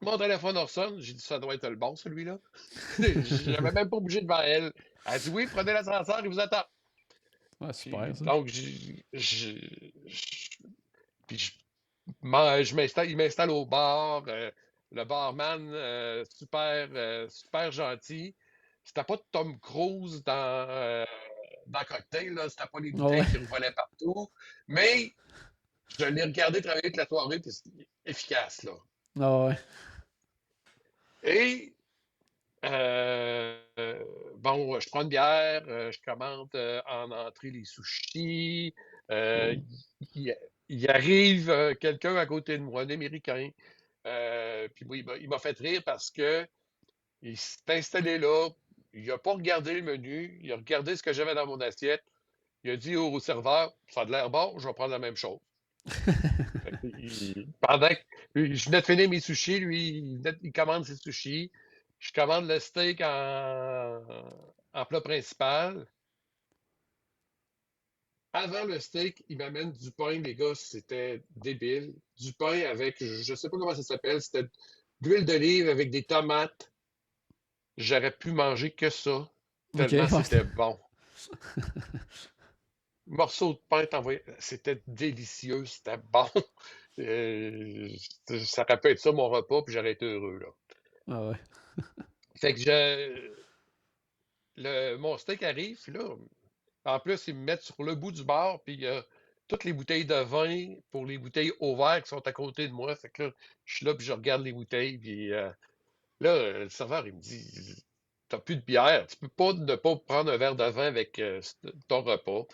[0.00, 0.98] Mon téléphone ressonne.
[1.00, 2.38] J'ai dit, ça doit être le bon, celui-là.
[2.98, 4.72] J'avais même pas bougé devant elle.
[5.06, 6.64] Elle dit, oui, prenez l'ascenseur, il vous attend.
[7.72, 8.24] Super, ça.
[8.24, 8.92] donc, je-
[11.28, 11.52] puis je,
[12.22, 14.24] m'en- je m'installe, il m'installe au bar.
[14.26, 14.50] euh,
[14.92, 18.34] le barman, euh, super, euh, super gentil.
[18.84, 21.04] C'était pas Tom Cruise dans, euh,
[21.66, 22.48] dans Cocktail, là.
[22.48, 23.26] C'était pas les bouteilles Ouais.
[23.26, 24.30] qui volaient partout.
[24.68, 25.14] Mais
[25.98, 28.72] je l'ai regardé travailler toute la soirée, puis c'était efficace, là.
[29.20, 29.58] Ah ouais.
[31.24, 31.74] Et
[34.36, 36.50] bon, je prends une bière, je commande
[36.86, 38.74] en entrée les sushis.
[39.08, 43.50] il, arrive quelqu'un à côté de moi, un Américain.
[44.06, 44.86] Euh, puis
[45.20, 46.46] il m'a- fait rire parce que
[47.22, 48.48] il s'est installé là,
[48.92, 52.02] il n'a pas regardé le menu, il a regardé ce que j'avais dans mon assiette.
[52.64, 55.16] Il a dit au serveur, ça a de l'air bon, je vais prendre la même
[55.16, 55.38] chose.
[56.84, 57.94] Il- pendant que
[58.34, 61.50] je venais de finir mes sushis, lui, il, commande ses sushis.
[61.98, 64.00] Je commande le steak en,
[64.74, 65.86] en plat principal.
[68.34, 71.94] Avant le steak, il m'amène du pain, les gars, c'était débile.
[72.18, 74.50] Du pain avec, je ne sais pas comment ça s'appelle, c'était de
[75.02, 76.72] l'huile d'olive avec des tomates.
[77.76, 79.30] J'aurais pu manger que ça,
[79.88, 80.78] tellement c'était bon.
[83.06, 86.26] Morceau de pain, t'envoyais- c'était délicieux, c'était bon.
[86.98, 87.88] Euh,
[88.44, 90.46] ça aurait pu être ça mon repas, puis j'aurais été heureux, là.
[91.08, 91.36] Ah ouais.
[92.38, 93.32] Fait que je.
[94.56, 96.04] Le, mon steak arrive, là.
[96.84, 99.04] En plus, ils me mettent sur le bout du bar, puis il y a
[99.48, 102.72] toutes les bouteilles de vin pour les bouteilles au verre qui sont à côté de
[102.72, 102.94] moi.
[102.96, 103.32] Fait que
[103.64, 105.50] je suis là, puis je regarde les bouteilles, puis euh,
[106.20, 107.84] là, le serveur, il me dit
[108.28, 111.18] T'as plus de bière, tu peux pas ne pas prendre un verre de vin avec
[111.18, 111.40] euh,
[111.88, 112.46] ton repas.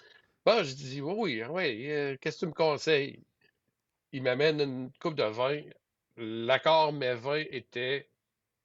[0.44, 3.22] Bon, je dis Oui, oui, euh, qu'est-ce que tu me conseilles
[4.12, 5.62] il m'amène une coupe de vin.
[6.16, 8.08] L'accord mes vins était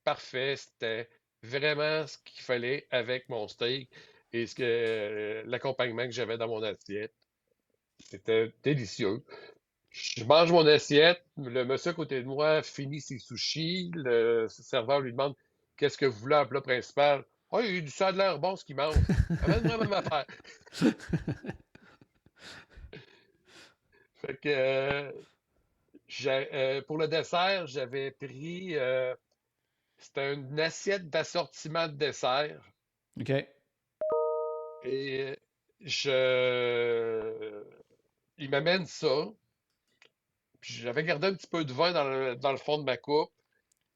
[0.03, 0.55] parfait.
[0.55, 1.09] C'était
[1.41, 3.89] vraiment ce qu'il fallait avec mon steak
[4.33, 7.13] et ce que l'accompagnement que j'avais dans mon assiette.
[7.99, 9.23] C'était délicieux.
[9.91, 14.99] Je mange mon assiette, le monsieur à côté de moi finit ses sushis, le serveur
[15.01, 15.35] lui demande
[15.77, 17.25] Qu'est-ce que vous voulez en plat principal?
[17.51, 18.95] Ah, il ça a l'air bon ce qu'il mange.
[19.43, 20.25] Amène-moi même affaire.
[24.15, 25.11] fait que euh,
[26.25, 29.13] euh, pour le dessert, j'avais pris euh,
[29.97, 32.61] c'était une assiette d'assortiment de dessert.
[33.19, 33.31] OK.
[34.85, 35.37] Et
[35.81, 37.63] je
[38.37, 39.27] il m'amène ça.
[40.61, 43.31] Puis j'avais gardé un petit peu de vin dans le, fond de ma coupe.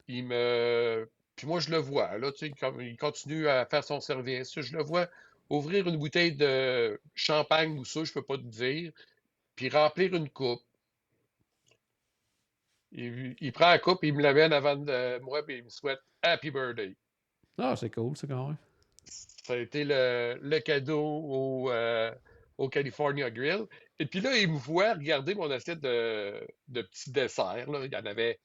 [0.07, 1.09] Il me.
[1.35, 4.59] Puis moi, je le vois, là, tu sais, il continue à faire son service.
[4.59, 5.07] Je le vois
[5.49, 8.91] ouvrir une bouteille de champagne ou ça, je peux pas te dire,
[9.55, 10.61] puis remplir une coupe.
[12.91, 15.99] Il, il prend la coupe, il me l'amène avant de moi, puis il me souhaite
[16.21, 16.95] Happy Birthday.
[17.57, 18.57] Ah, c'est cool, c'est quand même.
[19.47, 22.13] Ça a été le, le cadeau au, euh,
[22.57, 23.65] au California Grill.
[23.97, 27.71] Et puis là, il me voit regarder mon assiette de, de petits desserts.
[27.71, 27.85] Là.
[27.85, 28.41] Il y en avait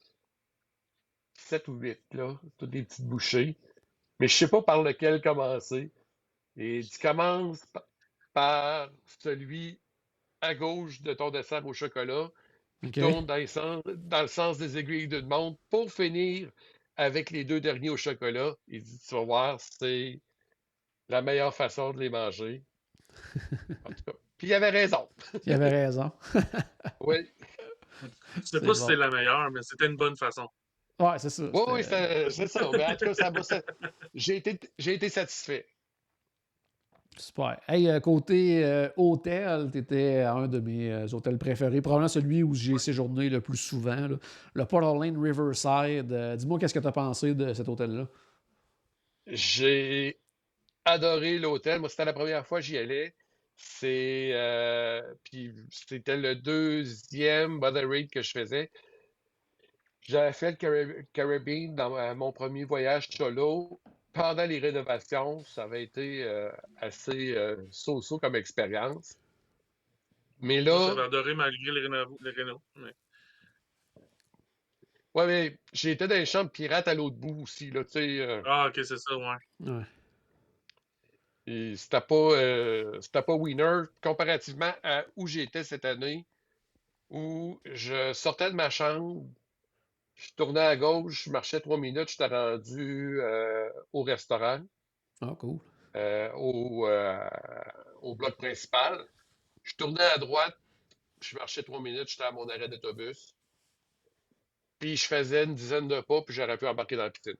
[1.34, 3.56] sept ou huit, là, toutes des petites bouchées.
[4.20, 5.90] Mais je sais pas par lequel commencer.
[6.56, 7.66] Et il commence
[8.32, 8.88] par
[9.18, 9.80] celui
[10.40, 12.30] à gauche de ton dessert au chocolat,
[12.80, 16.48] puis tourne dans, le sens, dans le sens des aiguilles d'une montre pour finir
[16.94, 18.54] avec les deux derniers au chocolat.
[18.68, 20.20] Il dit, tu vas voir, c'est
[21.12, 22.64] la meilleure façon de les manger.
[23.84, 24.12] En tout cas.
[24.38, 25.08] Puis il avait raison.
[25.46, 26.10] il avait raison.
[27.00, 27.30] oui.
[28.36, 30.48] Je sais pas si c'est la meilleure, mais c'était une bonne façon.
[30.98, 31.44] Ouais, c'est ça.
[31.52, 32.68] Oui, oui, c'est ça.
[32.72, 33.62] Mais en tout cas, ça
[34.14, 35.66] J'ai été, été satisfait.
[37.18, 37.60] Super.
[37.68, 42.08] Hey, euh, côté euh, hôtel, tu étais à un de mes euh, hôtels préférés, probablement
[42.08, 44.08] celui où j'ai séjourné le plus souvent,
[44.54, 46.12] le Port Lane Riverside.
[46.38, 48.08] Dis-moi, qu'est-ce que tu as pensé de cet hôtel-là?
[49.26, 50.21] J'ai
[50.84, 51.80] adoré l'hôtel.
[51.80, 53.14] Moi, c'était la première fois que j'y allais.
[53.56, 54.34] C'est
[55.24, 58.70] puis c'était le deuxième Mother Raid que je faisais.
[60.00, 63.80] J'avais fait le Caribbean dans mon premier voyage solo
[64.12, 69.18] pendant les rénovations, ça avait été euh, assez euh, so-so comme expérience.
[70.40, 70.88] Mais là.
[70.88, 72.58] J'avais adoré malgré les, réno les rénov.
[72.76, 72.94] Mais...
[75.14, 78.20] Ouais, mais j'ai été dans les chambres pirates à l'autre bout aussi, là, tu sais.
[78.20, 78.42] Euh...
[78.46, 79.70] Ah, ok, c'est ça, ouais.
[79.70, 79.84] Ouais.
[81.46, 86.24] C'était pas, euh, c'était pas winner comparativement à où j'étais cette année,
[87.10, 89.26] où je sortais de ma chambre,
[90.14, 94.60] je tournais à gauche, je marchais trois minutes, j'étais rendu euh, au restaurant.
[95.20, 95.58] Ah, cool.
[95.96, 97.28] Euh, au, euh,
[98.02, 99.04] au, bloc principal.
[99.62, 100.56] Je tournais à droite,
[101.20, 103.34] je marchais trois minutes, j'étais à mon arrêt d'autobus.
[104.78, 107.36] Puis je faisais une dizaine de pas, puis j'aurais pu embarquer dans la piscine.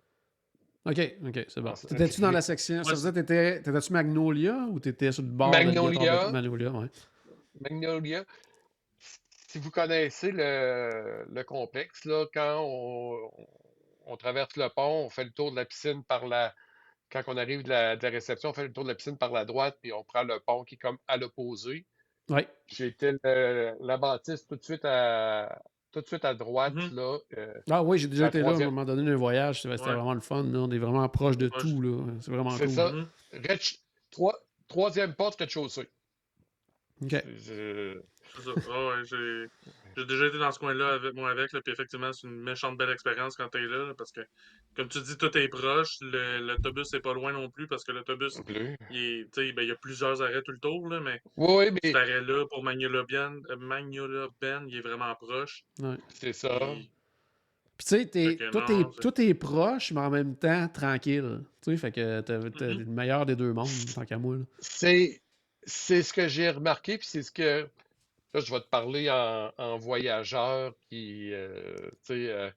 [0.85, 1.73] OK, OK, c'est bon.
[1.75, 2.83] T'étais-tu dans la section?
[2.83, 6.27] Ça faisait, t'étais-tu Magnolia ou t'étais sur le bord Magnolia.
[6.27, 6.89] De Magnolia, ouais.
[7.61, 8.25] Magnolia
[9.53, 12.65] si vous connaissez le, complexe, là, quand
[14.07, 16.55] on, traverse le pont, on fait le tour de la piscine par la.
[17.11, 19.45] Quand on arrive de la, réception, on fait le tour de la piscine par la
[19.45, 21.85] droite, puis on prend le pont qui est comme à l'opposé.
[22.31, 22.47] Oui.
[22.67, 25.61] J'ai été la bâtisse tout de suite à,
[25.93, 26.75] tout de suite à droite.
[26.75, 26.95] Mm-hmm.
[26.95, 29.63] là, euh, ah oui, j'ai déjà été là à un moment donné d'un voyage.
[29.63, 30.45] C'était vraiment le fun.
[30.55, 31.81] On est vraiment proche de tout.
[31.81, 32.05] Là.
[32.21, 32.59] C'est vraiment cool.
[32.59, 32.93] C'est ça.
[33.33, 34.33] Mm-hmm.
[34.69, 35.89] troisième porte rez-de-chaussée.
[37.03, 37.15] OK.
[38.71, 38.93] Oh,
[39.97, 42.79] j'ai déjà été dans ce coin-là avec moi avec, là, puis effectivement, c'est une méchante
[42.79, 44.23] belle expérience quand t'es là, parce que,
[44.75, 48.41] comme tu dis, tout est proche, l'autobus est pas loin non plus, parce que l'autobus,
[48.91, 51.81] il, ben, il y a plusieurs arrêts tout le tour, là, mais, oui, mais...
[51.85, 55.65] cet arrêt-là, pour Magnolia Ben, euh, Magnolia Ben, il est vraiment proche.
[55.81, 55.97] Ouais.
[56.09, 56.59] C'est ça.
[57.77, 61.41] Puis tu sais, tout, est, tout est proche, mais en même temps tranquille.
[61.63, 62.79] Tu sais, fait que t'as mm-hmm.
[62.79, 64.37] le meilleur des deux mondes, tant qu'à moi.
[64.61, 65.21] C'est
[65.67, 67.69] ce que j'ai remarqué, puis c'est ce que
[68.35, 72.51] Là, je vais te parler en, voyageur qui, euh, euh,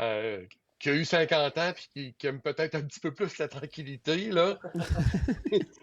[0.00, 0.46] euh,
[0.78, 4.30] qui a eu 50 ans et qui, aime peut-être un petit peu plus la tranquillité.
[4.30, 4.58] Là.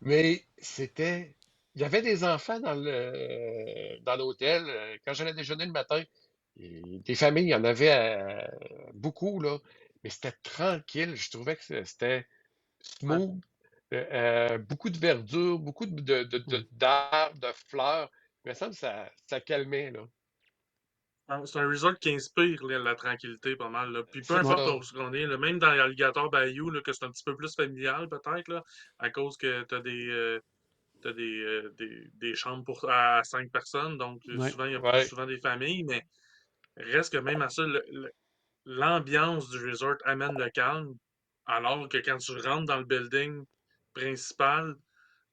[0.00, 1.34] Mais c'était.
[1.74, 4.64] Il y avait des enfants dans le dans l'hôtel.
[5.06, 6.02] Quand j'allais déjeuner le matin,
[6.56, 8.46] des familles, il y en avait
[8.92, 9.58] beaucoup, là.
[10.04, 11.16] Mais c'était tranquille.
[11.16, 12.26] Je trouvais que c'était
[12.82, 13.40] smooth.
[13.92, 18.10] Euh, beaucoup de verdure, beaucoup d'arbres, de, de, de, fleurs.
[18.44, 19.90] Il me semble que ça, ça calmait.
[19.90, 20.06] Là.
[21.28, 23.92] Ah, c'est un resort qui inspire la tranquillité pas mal.
[23.92, 24.02] Là.
[24.10, 27.36] Puis peu importe où on est, même dans l'Alligator Bayou, que c'est un petit peu
[27.36, 28.64] plus familial peut-être,
[28.98, 30.40] à cause que tu as des, euh,
[31.04, 34.50] des, euh, des, des chambres pour, à cinq personnes, donc Ouais.
[34.50, 35.04] souvent, il y a Ouais.
[35.04, 36.02] souvent des familles, mais
[36.76, 37.62] reste que même à ça,
[38.64, 40.94] l'ambiance du resort amène le calme,
[41.46, 43.44] alors que quand tu rentres dans le building
[43.94, 44.76] principal,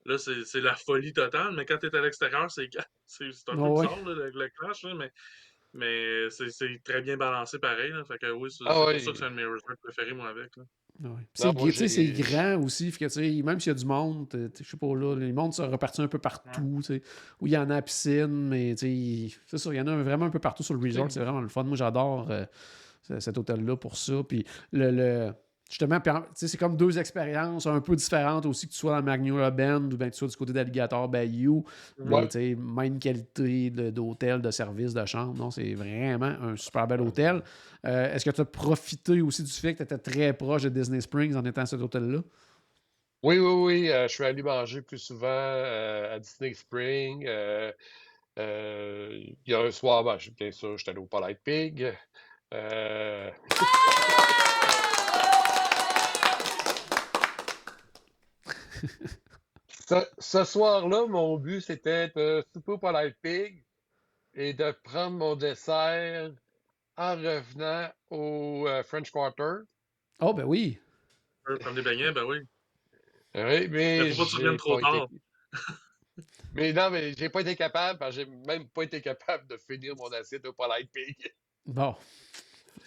[0.05, 3.31] là, c'est c'est la folie totale, mais quand tu es à l'extérieur, c'est ca- c'est
[3.31, 3.87] c'est un peu Ouais, ouais.
[3.87, 5.11] bizarre, là, le, le clash, là, mais,
[5.73, 7.91] mais c'est c'est très bien balancé pareil.
[7.91, 10.29] Là, fait que oui, c'est Ah ça que c'est un de mes resorts préférés, moi,
[10.29, 10.55] avec.
[10.57, 10.63] Là.
[11.01, 11.09] Ouais.
[11.09, 12.91] Non, c'est grand aussi.
[12.91, 14.27] Fait que, tu sais, même s'il y a du monde,
[14.59, 16.79] je sais pas, là, les mondes sont repartis un peu partout.
[16.81, 17.01] tu sais,
[17.39, 19.77] Où il y en a à la piscine, mais tu sais, il- c'est ça, il
[19.77, 21.09] y en a vraiment un peu partout sur le resort.
[21.11, 21.63] C'est vraiment le fun.
[21.63, 22.43] Moi, j'adore euh,
[23.03, 24.23] ce- cet hôtel-là pour ça.
[24.27, 24.91] Puis le.
[24.91, 25.33] le-
[25.69, 25.99] Justement,
[26.33, 29.97] c'est comme deux expériences un peu différentes aussi, que tu sois dans Magnolia Bend ou
[29.97, 31.63] bien que tu sois du côté d'Alligator Bayou.
[32.03, 32.27] Mais Ouais.
[32.27, 35.35] tu sais, même qualité de- d'hôtel, de service, de chambre.
[35.35, 37.43] Non, c'est vraiment un super bel hôtel.
[37.85, 40.69] Euh, Est-ce que tu as profité aussi du fait que tu étais très proche de
[40.69, 42.21] Disney Springs en étant à cet hôtel-là?
[43.21, 43.89] Oui, oui, oui.
[43.91, 47.25] euh, je suis allé manger plus souvent euh, à Disney Spring.
[47.27, 47.71] euh,
[48.35, 51.93] il y a un soir, ben, bien sûr, j'étais allé au Polite Pig.
[59.87, 63.63] ce, ce soir-là, mon but, c'était de souper au Polite Pig
[64.33, 66.31] et de prendre mon dessert
[66.97, 69.63] en revenant au euh, French Quarter.
[70.21, 70.79] Oh, ben oui.
[71.47, 72.39] Euh, Comme des beignets, ben oui.
[73.35, 75.07] Oui, mais Mais faut pas que tu j'ai reviennes trop été- tard.
[76.53, 79.55] Mais non, mais j'ai pas été capable, parce que j'ai même pas été capable de
[79.57, 81.31] finir mon assiette au Polite Pig.
[81.63, 81.95] Bon.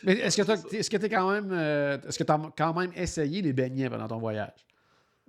[0.03, 3.41] Mais est-ce que tu t'es quand même euh, est-ce que tu as quand même essayé
[3.41, 4.67] les beignets pendant ton voyage?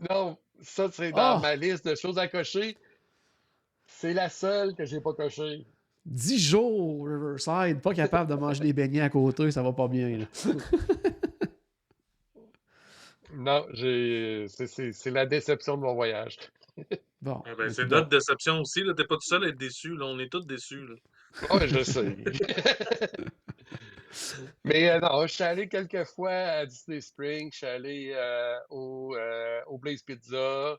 [0.10, 1.42] Non, ça c'est dans Oh!
[1.42, 2.76] ma liste de choses à cocher.
[3.86, 5.66] C'est la seule que j'ai pas cochée.
[6.06, 10.18] 10 jours Riverside, pas capable de manger des beignets à côté, ça va pas bien.
[10.20, 10.26] là.
[13.36, 16.38] Non, j'ai c'est- c'est c'est la déception de mon voyage.
[17.22, 17.42] Bon.
[17.48, 18.84] Ah ben, c'est notre déception aussi.
[18.84, 18.94] là.
[18.94, 19.96] T'es pas tout seul à être déçu.
[19.96, 20.06] Là.
[20.06, 20.86] On est tous déçus.
[20.86, 20.96] Là.
[21.56, 22.16] Ouais, je sais.
[24.66, 28.58] Mais euh, non, je suis allé quelques fois à Disney Springs, je suis allé euh,
[28.70, 30.78] au, euh, au Blaze Pizza.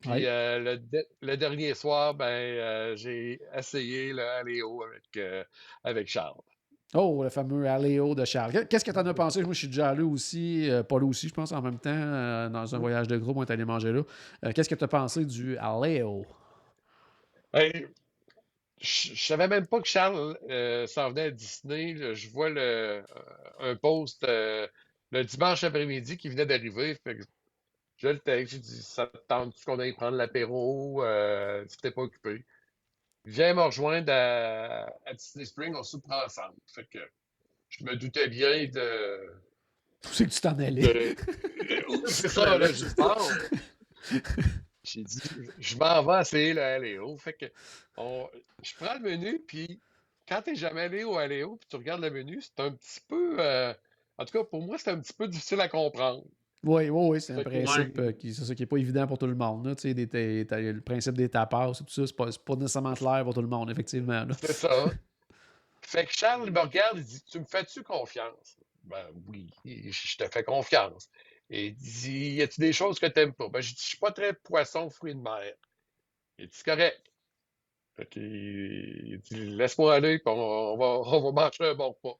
[0.00, 5.18] Puis le, de- le dernier soir, ben, j'ai essayé le Aléo avec,
[5.82, 6.40] avec Charles.
[6.94, 8.66] Oh, le fameux Aléo de Charles.
[8.68, 9.42] Qu'est-ce que tu en as pensé?
[9.42, 12.74] Moi, je suis déjà allé aussi, pas là aussi, je pense, en même temps, dans
[12.74, 14.52] un voyage de groupe, on est allé manger là.
[14.52, 16.24] Qu'est-ce que tu as pensé du Aléo?
[17.52, 17.86] Hey,
[18.80, 21.94] je je savais même pas que Charles euh, s'en venait à Disney.
[21.94, 22.14] là.
[22.14, 23.02] Je vois le, euh,
[23.60, 24.66] un post euh,
[25.12, 26.98] le dimanche après-midi qui venait d'arriver.
[27.96, 31.02] Je le texte, j'ai dit Ça te tente qu'on aille prendre l'apéro?
[31.04, 32.44] Euh, si t'es pas occupé.
[33.24, 36.56] Viens me rejoindre à, à Disney Spring, on se prend ensemble.
[36.72, 36.98] Fait que
[37.70, 39.20] je me doutais bien de.
[40.04, 40.82] Où c'est que tu t'en allais?
[40.82, 41.16] de-
[42.08, 43.32] C'est ça, là, je pense.
[44.86, 45.20] J'ai dit,
[45.58, 47.16] je m'en vais essayer le Aléo.
[47.18, 47.46] Fait que
[47.96, 48.28] on-
[48.62, 49.80] je prends le menu, puis
[50.28, 53.36] quand t'es jamais allé au Aléo, puis tu regardes le menu, c'est un petit peu.
[53.40, 53.74] euh,
[54.18, 56.24] en tout cas, pour moi, c'est un petit peu difficile à comprendre.
[56.62, 59.18] Oui, oui, oui, c'est un principe euh, qui, c'est ça, qui n'est pas évident pour
[59.18, 59.66] tout le monde.
[59.66, 59.74] là.
[59.74, 62.94] Tu sais, des- le principe des tapas et tout ça, c'est pas, c'est pas nécessairement
[62.94, 64.26] clair pour tout le monde, effectivement.
[64.40, 64.90] C'est ça.
[65.82, 70.24] Fait que Charles me regarde, il dit Tu me fais-tu confiance Ben oui, je te
[70.28, 71.08] fais confiance.
[71.50, 73.48] Et il dit Y a-tu des choses que t'aimes pas?
[73.48, 75.54] Ben, je dis Je suis pas très poisson, fruits de mer.
[76.38, 77.00] Il dit C'est correct.
[77.96, 82.18] Fait il dit Laisse-moi aller, puis on, on va, on va manger un bon repas.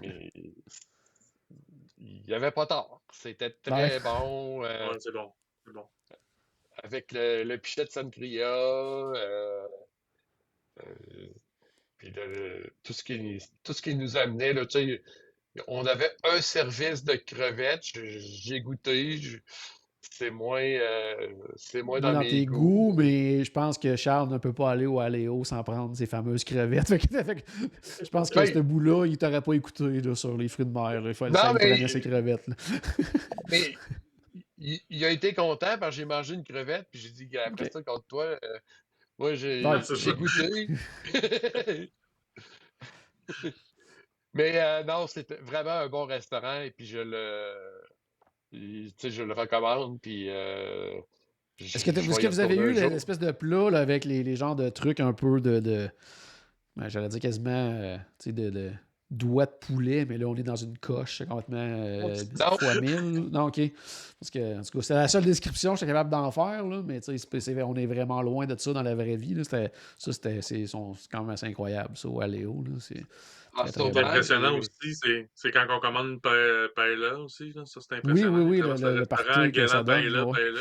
[0.00, 0.30] Mais
[1.98, 3.02] il n'y avait pas tort.
[3.12, 4.00] C'était très Ouais.
[4.00, 4.64] bon.
[4.64, 5.32] euh, Ouais, c'est bon.
[5.64, 5.86] C'est bon.
[6.82, 9.68] avec le, le pichet de sangria, euh,
[10.82, 11.28] euh,
[11.96, 15.02] puis le- tout ce qui tout ce qui nous amenait là, tu sais,
[15.68, 19.38] on avait un service de crevettes, j'ai goûté, je-
[20.10, 22.92] c'est moins euh, c'est moins Moi, dans, dans mes tes goûts.
[22.92, 26.06] goûts, mais je pense que Charles ne peut pas aller au Aléo sans prendre ses
[26.06, 26.88] fameuses crevettes.
[28.02, 30.70] Je pense que Ben- ce bout-là, il t'aurait pas écouté là, sur les fruits de
[30.72, 31.00] mer.
[31.00, 31.08] là.
[31.08, 32.46] Il fallait Non, ça, il mais- prenait ses crevettes.
[33.50, 33.74] Mais
[34.58, 37.70] il, il a été content parce que j'ai mangé une crevette, puis j'ai dit après
[37.70, 38.58] ça contre toi, euh,
[39.18, 39.62] moi j'ai
[40.16, 40.68] goûté.
[44.34, 47.54] Mais euh, non, c'était vraiment un bon restaurant et puis je le,
[48.50, 50.00] tu sais, je le recommande.
[50.00, 51.00] Puis, euh,
[51.58, 54.56] Est-ce que, vais que vous avez eu l'espèce de plat là, avec les, les genres
[54.56, 55.60] de trucs un peu de.
[55.60, 55.88] de
[56.76, 57.50] ben, J'allais dire quasiment.
[57.50, 58.72] euh, tu sais, de, de,
[59.16, 62.58] doigts de poulet, mais là, on est dans une coche, c'est complètement euh, Non.
[62.58, 63.28] fois mille.
[63.32, 63.60] Non, OK.
[64.20, 66.82] Parce que, en tout cas, c'est la seule description que j'étais capable d'en faire, là,
[66.84, 69.34] mais c'est- on est vraiment loin de ça dans la vraie vie.
[69.34, 69.44] là.
[69.44, 72.62] C'était- Ça, c'était c'est son- c'est quand même assez incroyable, ça, au Aléo.
[72.66, 72.76] là.
[72.80, 73.04] C'est-
[73.56, 76.30] Ah, c'est impressionnant aussi, c'est- c'est quand on commande pa-
[76.74, 77.52] paella aussi.
[77.54, 77.62] Là.
[77.66, 78.36] Ça, c'est Oui, impressionnant.
[78.38, 80.32] oui, oui, Quand le- le- le party que ça donne, paella, ouais.
[80.32, 80.60] paella.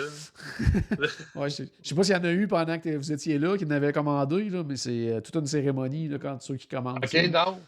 [1.35, 3.57] Ouais, je, je sais pas s'il y en a eu pendant que vous étiez là,
[3.57, 7.03] qui n'avaient commandé, là, mais c'est euh, toute une cérémonie là, quand ceux qui commandent.
[7.03, 7.59] OK, non.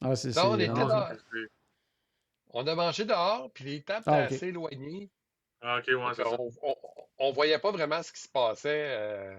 [0.00, 0.70] Ah, c'est, Non, on était
[2.70, 5.10] a mangé dehors, puis les tables Ah, étaient assez éloignées.
[5.60, 6.22] Ah, ok, ouais, ça.
[6.38, 6.74] on, on,
[7.18, 8.86] on voyait pas vraiment ce qui se passait.
[8.90, 9.34] euh,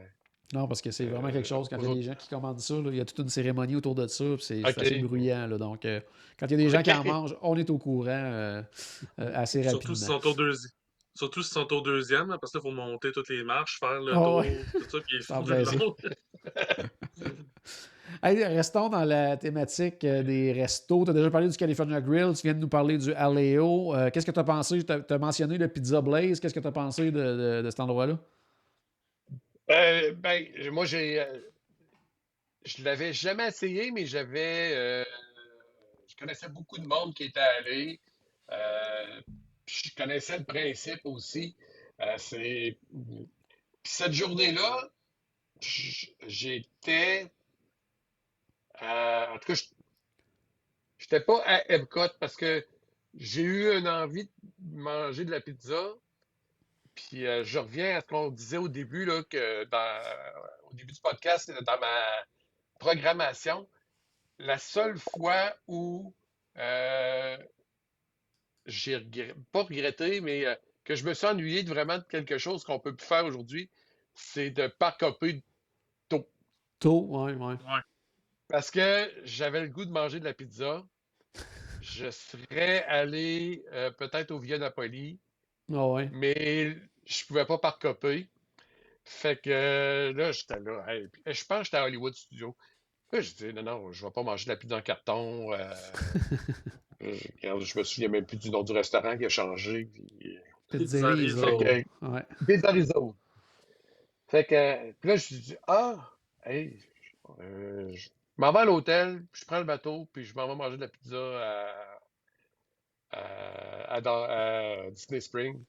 [0.54, 1.70] non, parce que c'est vraiment quelque chose.
[1.70, 3.30] Quand il y a des gens qui commandent ça, là, il y a toute une
[3.30, 5.46] cérémonie autour de ça, puis c'est, assez bruyant.
[5.46, 5.58] là.
[5.60, 6.02] donc, euh,
[6.40, 8.62] quand il y a des gens qui en mangent, on est au courant euh,
[9.20, 9.96] euh, assez Surtout rapidement.
[9.96, 10.72] si sont au deuxième.
[11.14, 14.12] Surtout si sont au deuxième, là, parce qu'il faut monter toutes les marches, faire le
[14.12, 14.64] Ah tour, ouais.
[14.72, 15.78] tout ça, puis il baiser.
[18.24, 21.06] Hey, restons dans la thématique euh, des restos.
[21.06, 23.96] Tu as déjà parlé du California Grill, tu viens de nous parler du Aleo.
[23.96, 24.84] Euh, qu'est-ce que tu as pensé?
[24.84, 26.40] Tu as, mentionné le Pizza Blaze.
[26.40, 28.20] Qu'est-ce que tu as pensé de, cet endroit-là?
[29.72, 31.22] Euh, ben, moi, j'ai.
[31.22, 31.40] euh,
[32.66, 35.04] je l'avais jamais essayé, mais j'avais.
[36.08, 38.00] je connaissais beaucoup de monde qui était allé.
[39.66, 41.56] Je connaissais le principe aussi.
[43.84, 44.90] Cette journée-là,
[46.28, 47.32] j'étais.
[48.82, 49.64] Euh, en tout cas, je
[50.98, 52.66] j'étais pas à Epcot parce que
[53.16, 54.26] j'ai eu une envie
[54.60, 55.94] de manger de la pizza.
[56.96, 60.92] Puis euh, je reviens à ce qu'on disait au début, là, que dans, au début
[60.92, 62.04] du podcast, dans ma
[62.80, 63.68] programmation,
[64.38, 66.14] la seule fois où
[66.58, 67.38] euh,
[68.66, 72.38] j'ai regret- pas regretté, mais euh, que je me suis ennuyé de vraiment de quelque
[72.38, 73.70] chose qu'on peut plus faire aujourd'hui,
[74.14, 75.44] c'est de pas copier
[76.80, 77.56] Tôt, ouais, ouais.
[78.50, 80.84] Parce que j'avais le goût de manger de la pizza.
[81.82, 85.20] Je serais allé euh, peut-être au Via Napoli.
[85.72, 86.10] Ah ouais.
[86.12, 86.76] mais
[87.06, 88.28] je pouvais pas par copier.
[89.06, 90.84] Fait que euh, là, j'étais là.
[90.88, 92.56] hey, puis, je pense que j'étais à Hollywood Studio.
[93.12, 95.54] Là, je dis, non, non, je vais pas manger de la pizza en carton.
[95.54, 95.74] euh,
[97.02, 99.86] je, me souviens même plus du nom du restaurant qui a changé.
[99.86, 100.38] Puis,
[100.70, 102.26] Fait que- Ouais.
[102.46, 103.16] Pizza Rizzo.
[104.28, 106.12] Fait que, puis là, je dis, ah,
[106.46, 106.78] hey,
[107.40, 108.10] euh, je
[108.42, 110.82] m'en vais à l'hôtel, puis je prends le bateau, puis je m'en vais manger de
[110.82, 112.00] la pizza à,
[113.12, 115.64] à, à- dans- à Disney Spring.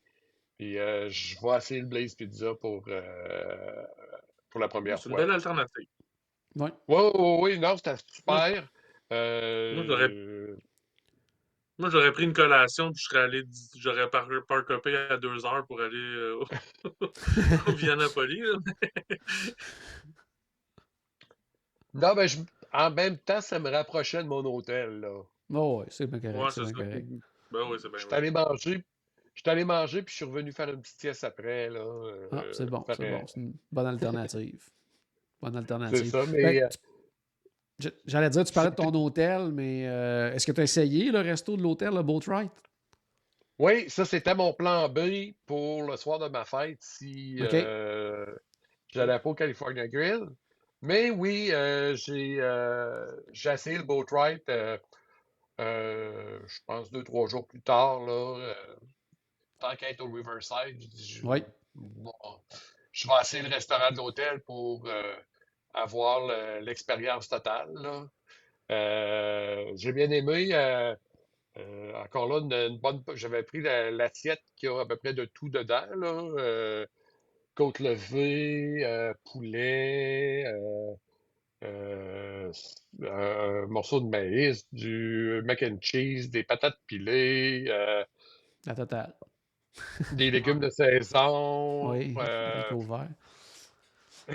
[0.59, 3.85] Puis euh, je vais essayer le Blaze Pizza pour, euh,
[4.51, 5.25] pour la première C'est une fois.
[5.25, 5.87] belle alternative.
[6.57, 6.71] Ouais.
[6.89, 8.69] Oui, oui, oui, non, c'était super.
[9.13, 10.55] Euh,
[11.79, 13.43] Moi, j'aurais- pris une collation, puis je serais allé,
[13.77, 16.45] j'aurais par, parcopé à deux heures pour aller euh,
[17.01, 17.13] au,
[17.77, 18.43] Vianapoli.
[21.95, 22.39] Non, ben, je-
[22.73, 25.23] en même temps, ça me rapprochait de mon hôtel, là.
[25.53, 26.39] Oh, ouais, c'est bien correct.
[26.39, 26.91] Ouais, c'est c'est bien ça.
[26.91, 27.07] correct.
[27.51, 27.99] Ben oui, c'est bien.
[27.99, 28.85] Je suis allé manger.
[29.35, 31.81] Je suis allé manger, puis je suis revenu faire une petite sieste après, là.
[32.33, 33.27] Ah, euh, c'est bon, c'est bon.
[33.27, 34.69] C'est une bonne alternative.
[35.43, 36.11] Bonne C'est alternative.
[36.11, 36.69] ça, mais Ben, euh,
[37.81, 41.11] tu- J'allais dire, tu parlais de ton hôtel, mais euh, est-ce que tu as essayé
[41.11, 42.53] le resto de l'hôtel, le Boatwright?
[43.59, 48.25] oui, ça, c'était mon plan B pour le soir de ma fête si euh,
[48.93, 50.27] j'allais pas au California Grill.
[50.83, 54.79] Mais oui, euh, j'ai euh, j'ai essayé le boat ride, euh,
[55.61, 58.55] euh, je pense deux, trois jours plus tard, là,
[59.59, 61.45] tant qu'à être au Riverside, je Oui.
[61.75, 62.13] bon,
[62.93, 64.89] je vais essayer le restaurant de l'hôtel pour
[65.75, 68.07] avoir le- l'expérience totale, là.
[69.77, 70.49] J'ai bien aimé.
[71.59, 73.03] euh, encore là, une, une bonne.
[73.15, 76.23] J'avais pris la- l'assiette qui a à peu près de tout dedans, là.
[76.39, 76.87] euh,
[77.61, 80.95] côte levée, euh, poulet, euh,
[81.63, 82.53] euh,
[83.03, 88.03] un morceau de maïs, du mac and cheese, des patates pilées, euh,
[88.65, 89.15] La totale.
[90.13, 91.91] des légumes de saison.
[91.91, 93.11] Oui, euh, avec l'eau vert.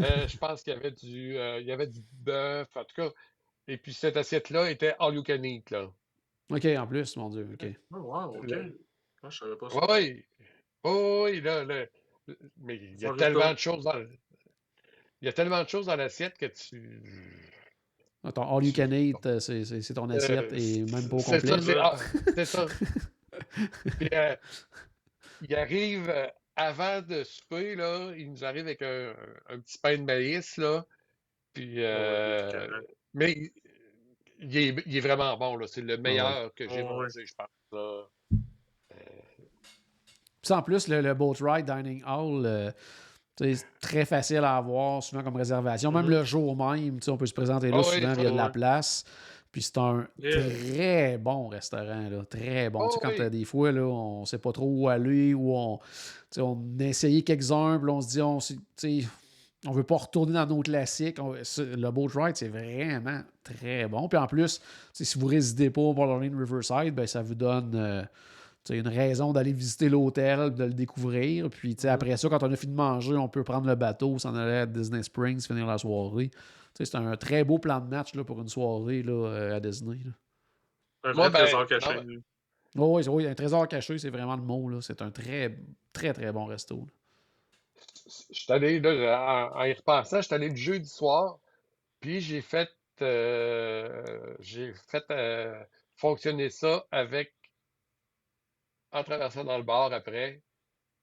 [0.00, 2.94] euh, je pense qu'il y avait du, euh, il y avait du bœuf, en tout
[2.96, 3.10] cas.
[3.66, 5.90] Et puis cette assiette-là était all you can eat, là.
[6.48, 7.46] OK, en plus, mon Dieu.
[7.52, 7.66] OK.
[7.92, 8.54] Oh, wow, ok.
[9.22, 9.78] Ah, je savais pas ça.
[9.90, 10.24] Oui,
[10.84, 10.90] oui.
[11.32, 11.86] Oui, là, là,
[12.58, 14.08] mais il y a tellement de choses dans le-
[15.20, 17.00] Il y a tellement de choses dans l'assiette que tu.
[18.24, 21.20] Ah, Ton all you can eat, euh, c'est ton assiette Euh, et même pas au
[21.20, 21.48] C'est complet.
[21.50, 21.96] ça, c'est ah,
[22.34, 22.66] c'est ça.
[23.98, 24.36] Puis, euh,
[25.42, 26.26] il arrive euh,
[26.56, 29.14] avant de souper, là, il nous arrive avec un,
[29.48, 30.84] un petit pain de maïs, là.
[31.54, 32.68] Puis, euh,
[33.14, 33.32] mais
[34.40, 35.66] il- est, il est vraiment bon, là.
[35.66, 36.82] C'est le meilleur que j'ai ouais.
[36.84, 37.48] mangé, je pense.
[37.72, 38.08] là.
[40.50, 42.70] En plus, le, le Boat Ride Dining Hall, euh,
[43.38, 45.92] c'est très facile à avoir, souvent comme réservation.
[45.92, 46.10] Même Mhm.
[46.10, 48.50] le jour même, on peut se présenter là, Ah souvent, il y a de la
[48.50, 49.04] place.
[49.50, 50.32] Puis c'est un Yeah.
[50.42, 52.80] très bon restaurant, là, très bon.
[52.82, 53.14] Oh tu sais, quand oui.
[53.16, 55.78] t'as des fois, là, on sait pas trop où aller, ou on,
[56.36, 58.38] on a essayé quelques-uns, on se dit, on,
[59.66, 61.18] on veut pas retourner dans nos classiques.
[61.18, 64.06] On- le Boat Ride, c'est vraiment très bon.
[64.08, 64.60] Puis en plus,
[64.92, 68.02] si vous résidez pas au Borderline Riverside, ben, ça vous donne euh,
[68.76, 71.48] une raison d'aller visiter l'hôtel, de le découvrir.
[71.48, 73.74] Puis tu sais, après ça, quand on a fini de manger, on peut prendre le
[73.74, 76.28] bateau, s'en aller à Disney Springs, finir la soirée.
[76.28, 76.38] Tu
[76.74, 79.60] sais, C'est un très beau plan de match là, pour une soirée là, euh, à
[79.60, 79.98] Disney.
[80.04, 80.10] là.
[81.04, 81.94] Un vrai ben, trésor caché.
[81.94, 82.22] ben-
[82.76, 84.68] Oh, oui, c'est- oui, un trésor caché, c'est vraiment le mot.
[84.68, 84.80] là.
[84.82, 85.58] C'est un très,
[85.92, 86.86] très, très bon resto.
[88.30, 91.38] Je suis allé, là, en, en y repensant, je suis allé le jeudi soir,
[92.00, 92.68] puis j'ai fait,
[93.02, 95.58] euh, j'ai fait euh,
[95.96, 97.34] fonctionner ça avec,
[98.92, 100.42] en traversant dans le bar après,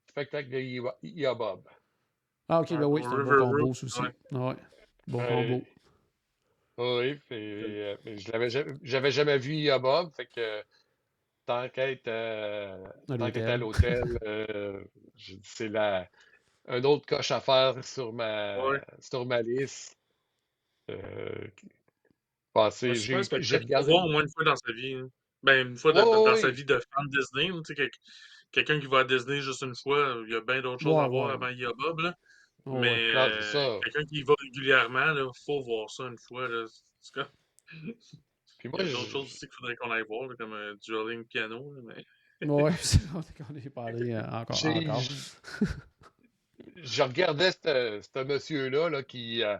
[0.08, 0.58] spectacle de
[1.02, 1.68] Ia- Bob.
[2.48, 3.86] Ah, ok, ben oui, c'est un bon combo aussi.
[4.00, 4.38] ouais.
[4.38, 4.56] Ouais.
[5.08, 5.62] Bon combo.
[6.78, 10.62] Oui, puis, euh, mais je l'avais jamais, j'avais jamais vu Ia Bob, fait que
[11.46, 14.18] tant qu'être euh, À l'hôtel.
[14.24, 14.84] euh,
[15.42, 16.08] c'est la
[16.68, 18.80] un autre coche à faire sur ma Ouais.
[19.00, 19.96] sur ma liste.
[20.90, 21.48] Euh,
[22.92, 23.16] j'ai
[23.58, 23.92] regardé.
[23.92, 24.96] au moins une fois dans sa vie.
[25.46, 27.48] Ben, une fois de- dans sa vie de fan de Disney.
[27.48, 27.90] tu sais, quel-
[28.52, 31.04] Quelqu'un qui va à Disney juste une fois, il y a bien d'autres choses Ouais,
[31.04, 31.34] à voir ouais.
[31.34, 32.00] avant Ia Bob.
[32.00, 32.14] Là.
[32.64, 32.80] Ouais.
[32.80, 36.48] Mais euh, quelqu'un qui y va régulièrement, il faut voir ça une fois.
[36.48, 36.66] Là.
[37.66, 37.94] Puis
[38.64, 40.74] Il moi, y a d'autres choses aussi qu'il faudrait qu'on aille voir, là, comme un
[40.76, 41.72] dueling piano.
[41.84, 42.04] mais...
[42.48, 44.56] Ouais, c'est on est- parlé euh, encore.
[44.66, 45.02] encore.
[46.76, 49.56] je regardais ce monsieur-là là, qui, euh,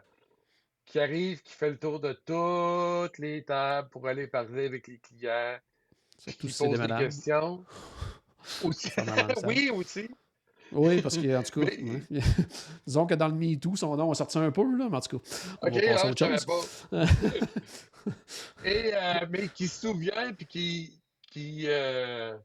[0.87, 4.99] qui arrive, qui fait le tour de toutes les tables pour aller parler avec les
[4.99, 5.59] clients,
[6.19, 7.65] c'est des pose des questions.
[8.65, 8.91] Aussi.
[9.45, 10.09] Oui, aussi.
[10.73, 11.71] Oui, parce que, en tout cas,
[12.11, 12.21] Mais-
[12.87, 15.19] disons que dans le MeToo, son nom a sorti un peu, là, mais en tout
[15.19, 15.25] cas,
[15.63, 16.47] on Ok, va passer à ah, autre chose.
[16.91, 17.05] pas.
[18.65, 21.01] Et, euh, mais qui se souvient, puis qui,
[21.31, 22.37] qui, euh,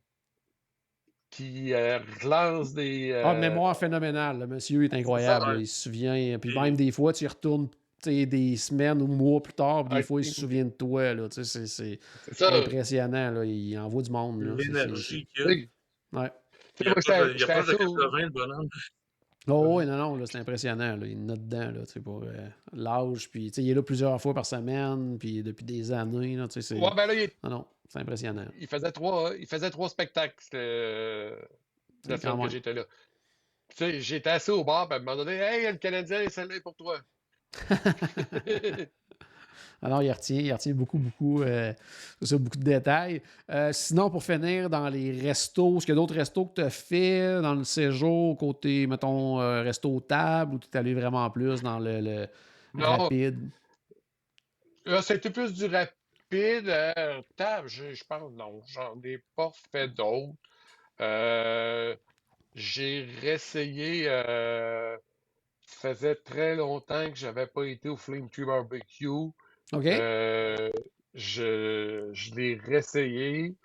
[1.30, 3.14] qui euh, relance des.
[3.24, 4.40] Ah, mémoire phénoménale.
[4.40, 5.46] Le monsieur est incroyable.
[5.46, 6.38] ça, Il se souvient.
[6.40, 7.70] Puis même des fois, tu y retournes
[8.10, 11.14] des semaines ou mois plus tard, des Ah, fois, il se souvient de toi.
[11.14, 12.00] Là, tu sais, c'est,
[12.42, 13.32] impressionnant.
[13.32, 13.46] Là.
[13.46, 14.42] Il envoie du monde.
[14.58, 15.48] L'énergie qu'il y
[16.14, 16.20] a.
[16.22, 16.32] Ouais.
[16.80, 18.30] Il y a pas de- il y a j'étais pas de assis au- 80, le
[18.30, 18.70] bonhomme.
[19.48, 20.96] Oh, oui, non, non, là, c'est impressionnant.
[20.98, 21.06] Là.
[21.08, 23.30] Il est dedans, là, tu sais, pour euh, l'âge.
[23.32, 26.36] Puis, tu sais, il est là plusieurs fois par semaine, puis depuis des années.
[26.36, 26.80] Là, tu sais, c'est...
[26.80, 28.46] Ouais, ben là, il, Non, non, c'est impressionnant.
[28.60, 31.36] il faisait trois, il faisait trois spectacles euh,
[32.08, 32.84] Quand semaine que j'étais là.
[33.70, 36.56] Tu sais, j'étais assis au bar, puis à un moment donné, hey, le Canadien, celle-là
[36.58, 37.00] est pour toi.
[39.84, 41.74] Alors, il retient, il retient beaucoup, beaucoup, euh,
[42.22, 43.24] ça, beaucoup de détails.
[43.50, 46.62] Euh, sinon, pour finir, dans les restos, est-ce qu'il y a d'autres restos que tu
[46.62, 51.28] as fait dans le séjour, côté, mettons, euh, resto table, ou tu es allé vraiment
[51.32, 52.28] plus dans le, le
[52.76, 52.98] Non.
[52.98, 53.40] rapide?
[54.86, 55.92] Là, c'était plus du rapide.
[57.36, 60.38] Table, je, je pense, non, j'en ai pas fait d'autres.
[62.54, 64.08] J'ai réessayé.
[65.72, 69.08] Ça faisait très longtemps que j'avais pas été au Flame Tree Barbecue.
[69.08, 69.86] OK?
[69.86, 70.70] Euh,
[71.14, 73.56] je, je l'ai réessayé.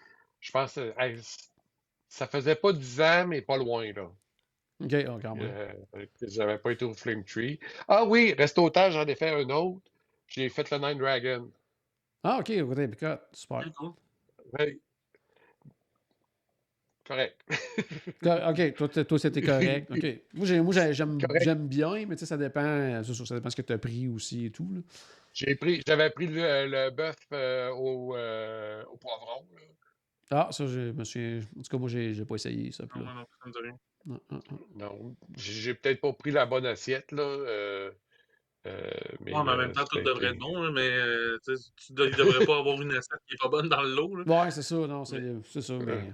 [0.41, 1.21] Je pense que hey,
[2.09, 4.11] ça faisait pas 10 ans, mais pas loin, là.
[4.81, 5.51] OK, oh, quand même.
[5.51, 7.59] Euh, que j'avais pas été au Flame Tree.
[7.89, 9.91] Ah oui, Resto Otage, j'en ai fait un autre.
[10.29, 11.51] J'ai fait le Nine Dragon.
[12.23, 13.65] Ah, OK, côté picote, super.
[14.59, 14.79] Ouais.
[17.07, 17.41] Correct.
[18.23, 19.89] Co- OK, toi, toi c'était correct.
[19.91, 20.05] OK.
[20.35, 21.45] Moi, j'ai- moi, j'ai- j'aime Correct.
[21.45, 24.47] j'aime bien, mais tu sais, ça dépend, ça dépend ce que tu as pris aussi
[24.47, 24.69] et tout.
[24.75, 24.81] là.
[25.33, 29.47] J'ai pris, j'avais pris le, le bœuf euh, au, euh, au poivron.
[29.55, 29.63] là.
[30.31, 31.39] Ah, ça, je me suis.
[31.59, 32.85] En tout cas, moi, j'ai j'ai pas essayé ça.
[32.97, 33.15] Non, là.
[33.15, 33.79] non, ça me dit rien.
[34.07, 34.67] Non, non, non.
[34.77, 37.23] Non, j'ai peut-être pas pris la bonne assiette, là.
[37.23, 37.91] euh,
[38.67, 38.91] euh,
[39.21, 41.53] mais, Ouais, mais en même temps, tout devrait être bon, mais euh, tu
[41.93, 44.17] ne devrais pas avoir une assiette qui est pas bonne dans le lot.
[44.17, 44.45] Là.
[44.45, 45.75] Ouais, c'est ça, non, c'est c'est ça.
[45.79, 46.13] Mais,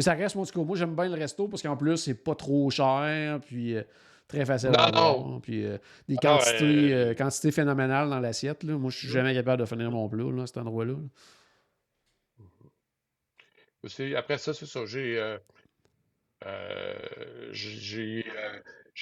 [0.00, 2.34] mais ça reste, moi, cas, moi, j'aime bien le resto parce qu'en plus, c'est pas
[2.34, 3.82] trop cher, puis euh,
[4.28, 5.40] très facile à Non, avoir.
[5.42, 5.76] Puis euh,
[6.08, 8.62] des Ah, quantités, euh, quantités phénoménales dans l'assiette.
[8.62, 8.78] là.
[8.78, 10.94] Moi, je suis jamais capable de finir mon plat, là, à cet endroit-là.
[13.82, 14.86] Aussi, après ça, c'est ça.
[14.86, 15.36] J'ai.
[17.52, 18.24] j'ai.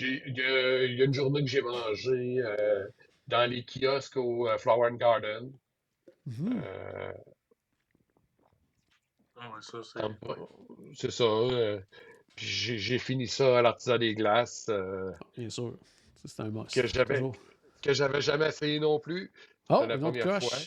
[0.00, 2.42] Il y, a il y a une journée que j'ai mangé
[3.28, 5.52] dans les kiosques au Flower and Garden.
[6.26, 7.12] Ah
[9.40, 9.60] ouais,
[10.94, 11.10] c'est.
[11.10, 11.22] ça.
[11.24, 11.80] euh,
[12.36, 15.76] puis j'ai fini ça à l'artisan des glaces, euh, Bien sûr.
[16.24, 16.74] C'est un must.
[16.74, 17.36] Que j'avais- Toujours.
[17.82, 19.32] que j'avais jamais essayé non plus.
[19.70, 20.48] Oh, la une autre première coche?
[20.48, 20.58] fois.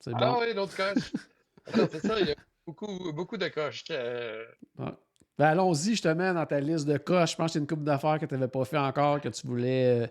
[0.00, 0.40] C'est Ah bon.
[0.40, 1.12] oui, l'autre coche.
[1.66, 2.34] Ah, c'est ça, il y a
[2.66, 3.84] beaucoup, beaucoup de coches.
[3.90, 4.44] euh,
[4.78, 4.92] Ouais.
[5.36, 7.26] Ben, allons-y justement dans ta liste de cas.
[7.26, 9.46] Je pense que c'est une coupe d'affaires que tu n'avais pas fait encore, que tu
[9.46, 10.06] voulais euh,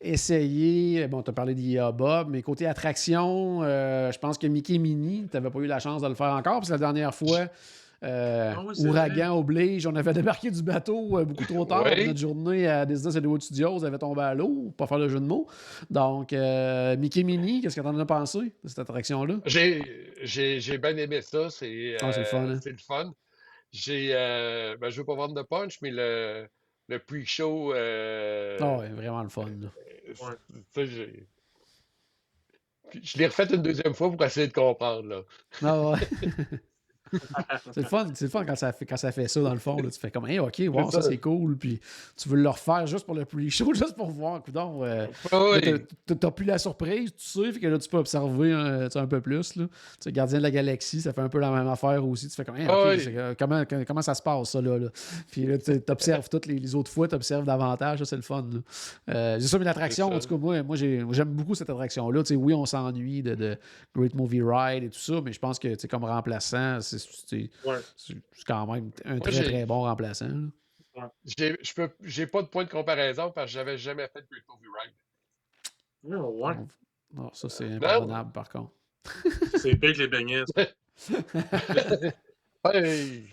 [0.00, 1.06] essayer.
[1.06, 5.28] Bon, tu as parlé d'IA Bob, mais côté attraction, euh, je pense que Mickey Mini,
[5.30, 7.46] tu n'avais pas eu la chance de le faire encore, parce que la dernière fois,
[8.02, 11.84] euh, Ah oui, ouragan oblige, on avait débarqué du bateau euh, beaucoup trop tard.
[11.84, 12.08] Oui.
[12.08, 15.20] Notre journée à Disney Hollywood Studios avait tombé à l'eau, pour pas faire le jeu
[15.20, 15.46] de mots.
[15.88, 16.32] Donc,
[16.98, 19.36] Mickey Mini, qu'est-ce que tu en as pensé de cette attraction-là?
[19.46, 21.48] J'ai, bien aimé ça.
[21.48, 23.12] C'est, Ah, c'est le fun, hein?
[23.74, 26.48] J'ai, euh, ben, je veux pas vendre de punch, mais le,
[26.86, 29.50] le pre-show, euh, ouais, vraiment le fun.
[30.06, 30.36] Ouais.
[32.90, 35.08] Puis je l'ai refait une deuxième fois pour essayer de comprendre.
[35.08, 35.22] Là.
[35.60, 35.98] Ah ouais.
[37.72, 39.58] c'est le fun, c'est le fun quand ça fait quand ça fait ça dans le
[39.58, 39.76] fond.
[39.76, 39.90] là.
[39.90, 41.56] tu fais comme hey, ok, wow, ça c'est cool.
[41.56, 41.80] Puis
[42.16, 44.42] tu veux le refaire juste pour le pre-show, juste pour voir.
[44.42, 45.84] Coudon, euh, oui.
[46.06, 48.50] t'as- plus la surprise, tu sais, fait que là tu peux observer
[48.90, 49.56] sais, un peu plus.
[49.56, 49.66] Là.
[49.66, 52.28] Tu sais, Gardien de la Galaxie, ça fait un peu la même affaire aussi.
[52.28, 53.00] Tu fais comme hey, ok, oui.
[53.00, 54.88] c'est- euh, comment, comment, ça se passe ça là, là?
[55.30, 58.22] Puis là, tu observes toutes les, les autres fois, tu observes davantage, ça c'est le
[58.22, 58.44] fun.
[59.08, 61.70] Euh, c'est ça, mais l'attraction, C'est en tout cas, moi, moi j'ai- j'aime beaucoup cette
[61.70, 62.22] attraction-là.
[62.22, 63.56] Tu sais, oui, on s'ennuie de, de
[63.96, 67.78] Great Movie Ride et tout ça, mais je pense que comme remplaçant, c'est c'est- Ouais.
[68.46, 70.28] quand même un très très bon remplaçant.
[70.96, 71.10] là.
[71.24, 74.26] J'ai, je peux, j'ai pas de point de comparaison parce que j'avais jamais fait de
[74.30, 74.94] Great Movie Ride.
[76.12, 76.54] Ah, ouais.
[77.12, 78.72] Non, ça, c'est impardonnable par contre.
[79.60, 80.44] C'est pire que les beignets.
[82.66, 83.28] Hey!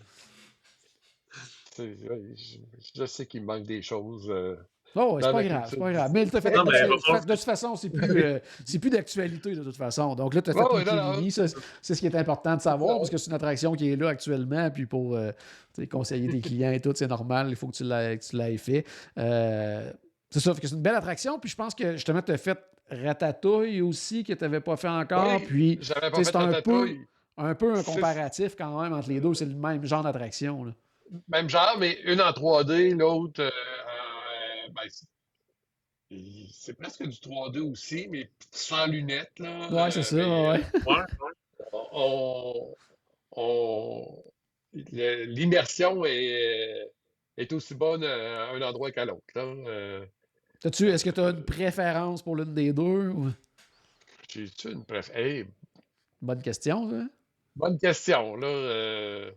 [1.79, 2.57] Ouais, je,
[2.95, 4.29] je sais qu'il me manque des choses.
[4.29, 4.57] euh,
[4.95, 6.11] Oh, ouais, c'est pas grave, c'est pas grave.
[6.13, 8.39] Mais fait, Non, mais de toute façon, c'est plus, euh,
[8.79, 10.15] plus d'actualité de toute façon.
[10.15, 11.17] Donc là, tu as fait non, non.
[11.17, 11.45] Mini, ça,
[11.81, 14.09] c'est ce qui est important de savoir parce que c'est une attraction qui est là
[14.09, 14.69] actuellement.
[14.69, 15.31] Puis pour euh,
[15.89, 17.83] conseiller des clients et tout, c'est normal, il faut que tu
[18.37, 18.85] l'aies fait.
[19.17, 19.91] Euh,
[20.29, 21.39] c'est ça, c'est une belle attraction.
[21.39, 24.89] Puis je pense que justement, tu as fait Ratatouille aussi, que tu n'avais pas fait
[24.89, 25.39] encore.
[25.51, 26.89] oui, puis c'est un peu,
[27.37, 29.33] un peu un comparatif quand même entre les deux.
[29.33, 30.73] C'est le même genre d'attraction.
[31.29, 33.51] Même genre, mais une en 3D, l'autre,
[34.83, 39.31] ben, c'est- presque du 3D aussi, mais sans lunettes.
[39.39, 40.15] Là, Ouais, c'est Euh, ça.
[40.15, 40.65] mais, ouais.
[40.85, 41.79] Ouais, ouais.
[41.93, 42.75] on,
[43.35, 44.23] on-
[44.73, 46.89] le- l'immersion est,
[47.37, 49.21] est aussi bonne à un endroit qu'à l'autre.
[49.35, 49.41] là.
[49.43, 50.05] Euh,
[50.63, 53.09] Est-ce que tu as une préférence pour l'une des deux?
[53.09, 53.31] ou-
[54.29, 55.45] J'ai-tu une préf- Hey,
[56.21, 57.03] Bonne question, ça.
[57.55, 58.35] bonne question.
[58.35, 59.31] Là, euh,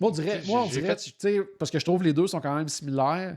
[0.00, 2.02] Moi, on dirait, J'ai- moi, on j'ai dirait fait- tu sais, parce que je trouve
[2.02, 3.36] les deux sont quand même similaires.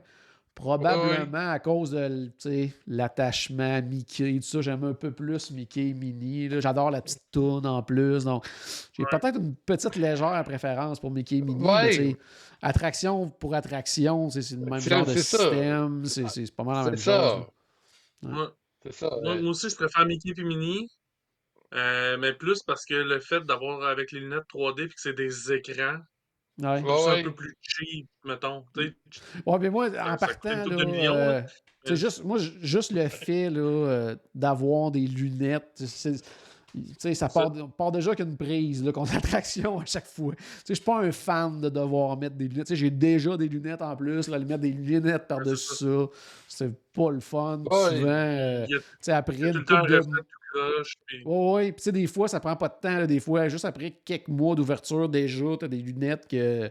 [0.55, 4.61] Probablement à cause de tu sais, l'attachement à Mickey, tout ça.
[4.61, 6.47] J'aime un peu plus Mickey Mini.
[6.47, 6.59] là.
[6.59, 8.23] J'adore la petite toune en plus.
[8.23, 8.45] Donc,
[8.93, 9.09] j'ai Ouais.
[9.11, 11.63] peut-être une petite légère préférence pour Mickey Mini.
[11.65, 11.97] Ouais.
[11.99, 12.17] mais
[12.61, 16.05] attraction pour attraction, c'est le même genre de système.
[16.05, 17.29] C'est c'est pas mal la même c'est ça.
[17.29, 17.45] chose.
[18.31, 18.47] Ouais.
[18.83, 19.09] C'est ça.
[19.23, 20.87] Moi, moi aussi, je préfère Mickey et Minnie.
[21.73, 25.13] euh, mais plus parce que le fait d'avoir avec les lunettes 3D et que c'est
[25.13, 25.97] des écrans,
[26.61, 26.79] Ouais.
[26.79, 27.19] je trouve ça Ouais.
[27.21, 28.63] un peu plus cheap, mettons.
[28.75, 31.41] Tu sais, Ouais, mais moi, en partant, là, de millions, euh,
[31.91, 36.21] juste, moi, ju- juste le fait là, euh, d'avoir des lunettes, c'est-
[36.75, 40.33] tu sais, ça part, part déjà qu'une prise là, contre l'attraction à chaque fois.
[40.35, 42.65] Tu sais, Je suis pas un fan de devoir mettre des lunettes.
[42.67, 44.27] Tu sais, J'ai déjà des lunettes en plus.
[44.27, 46.07] Là, mettre des lunettes par-dessus ça,
[46.47, 47.59] c'est pas le fun.
[47.69, 47.97] Ouais.
[47.97, 50.01] Souvent, euh, a tu sais, après une de...
[51.07, 51.71] puis- Ouais, ouais.
[51.71, 52.97] Puis, tu sais, des fois, ça prend pas de temps.
[52.99, 53.07] là.
[53.07, 56.69] Des fois, juste après quelques mois d'ouverture, déjà, tu as des lunettes que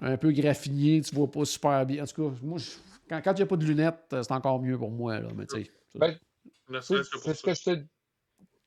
[0.00, 2.04] un peu graffinées, tu vois pas super bien.
[2.04, 2.70] En tout cas, moi, je-
[3.08, 5.18] quand quand il n'y a pas de lunettes, euh, c'est encore mieux pour moi.
[5.20, 6.16] Là, mais, tu sais, Ben,
[6.82, 7.84] C'est pour ce que je te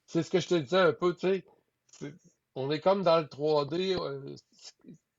[0.07, 2.14] c'est ce que je te disais un peu, tu sais.
[2.55, 3.95] On est comme dans le 3D.
[3.97, 4.36] euh,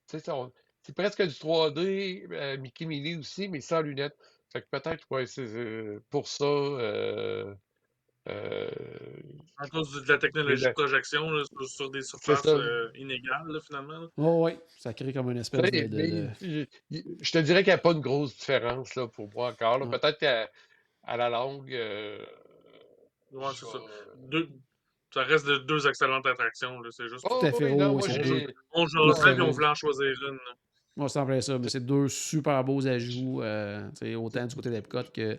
[0.07, 4.17] c'est- presque du 3D, euh, Mickey Minnie aussi, mais sans lunettes.
[4.53, 6.45] Fait que peut-être, ouais, c'est euh, pour ça.
[8.29, 8.71] Euh,
[9.59, 13.59] À cause de la technologie de projection là, sur, sur des surfaces euh, inégales, là,
[13.61, 14.09] finalement.
[14.17, 14.61] Ouais, ouais.
[14.79, 15.87] Ça crée comme une espèce de.
[15.87, 16.11] de- mais
[16.91, 19.89] de- je te dirais qu'il n'y a pas une grosse différence là, pour moi encore.
[19.91, 20.49] Peut-être qu'à
[21.05, 21.73] à la longue.
[21.75, 22.25] euh,
[23.33, 23.79] Ouais, ça.
[24.29, 24.49] Deux,
[25.13, 26.79] ça reste de deux excellentes attractions.
[26.91, 27.27] C'est juste.
[27.29, 28.47] Oh, Tout à fait, oui, non, oui, moi, deux.
[28.73, 30.39] On et on voulait en choisir une.
[30.97, 35.05] Moi, ça me ça, mais c'est deux super beaux ajouts, euh, autant du côté d'Epcot
[35.15, 35.39] que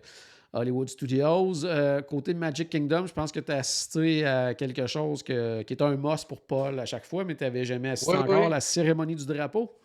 [0.53, 1.65] Hollywood Studios.
[1.65, 5.73] Euh, côté Magic Kingdom, je pense que tu as assisté à quelque chose que- qui
[5.73, 8.43] est un must pour Paul à chaque fois, mais tu n'avais jamais assisté Oui, encore,
[8.45, 8.49] oui.
[8.49, 9.75] la cérémonie du drapeau?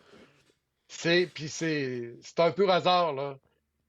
[0.87, 3.37] C'est, puis c'est, c'est un peu hasard, là.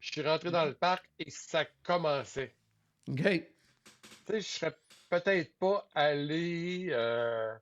[0.00, 2.52] Je suis rentré dans le parc et ça commençait.
[3.08, 3.16] OK.
[3.22, 3.42] Tu
[4.26, 4.72] sais, je serais
[5.10, 6.88] peut-être pas allé.
[6.90, 7.52] Euh,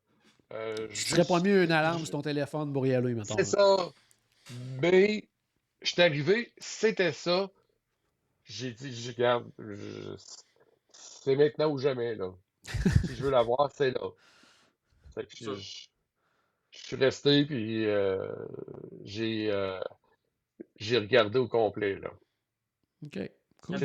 [0.53, 3.37] euh, Tu serais pas juste- mieux une alarme sur ton téléphone pour y aller, mettons.
[3.37, 3.77] C'est ça.
[4.81, 5.25] Mais
[5.83, 7.49] je suis arrivé, c'était ça.
[8.49, 10.16] J'ai dit, je regarde, je-
[10.90, 12.32] c'est maintenant ou jamais, là.
[13.05, 14.09] si je veux la voir, c'est là.
[15.14, 15.55] Fait que Ça.
[15.55, 15.86] je,
[16.70, 18.34] je suis resté, puis euh,
[19.05, 19.80] j'ai euh,
[20.76, 22.11] j'ai regardé au complet, là.
[23.05, 23.18] OK.
[23.62, 23.76] Cool.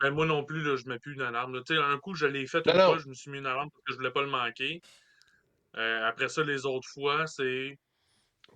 [0.00, 1.54] Ben, moi non plus, là, je mets plus une alarme.
[1.54, 1.62] là.
[1.66, 3.70] Tu sais, un coup, je l'ai fait une fois, je me suis mis une alarme
[3.70, 4.82] parce que je voulais pas le manquer.
[5.76, 7.78] Euh, après ça, les autres fois, c'est.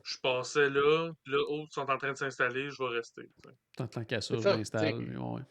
[0.02, 3.28] Je passais là, puis là, oh, ils sont en train de s'installer, je vais rester.
[3.76, 4.94] Tant, tant qu'à ça, je sais.
[4.94, 5.42] Ouais.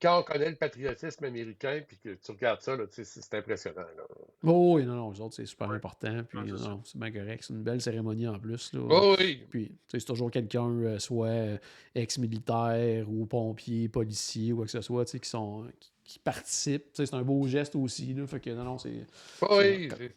[0.00, 3.86] Quand on connaît le patriotisme américain, puis que tu regardes ça, c'est impressionnant.
[3.96, 4.04] Là.
[4.42, 5.76] Oh, oui, non, non, les autres, c'est super Ouais.
[5.76, 6.22] important.
[6.28, 7.44] Puis, Ouais, non, c'est bien correct.
[7.46, 8.74] C'est une belle cérémonie en plus.
[8.74, 8.80] Là.
[8.90, 11.58] Oh oui, Puis, c'est toujours quelqu'un, euh, soit euh,
[11.94, 15.66] ex-militaire ou pompier, policier ou quoi que ce soit, tu sais, qui, sont,
[16.04, 16.88] qui, participent.
[16.92, 18.12] C'est un beau geste aussi.
[18.12, 19.06] Là, fait que non, non, c'est.
[19.40, 19.88] oh oui.
[19.88, 20.10] Tu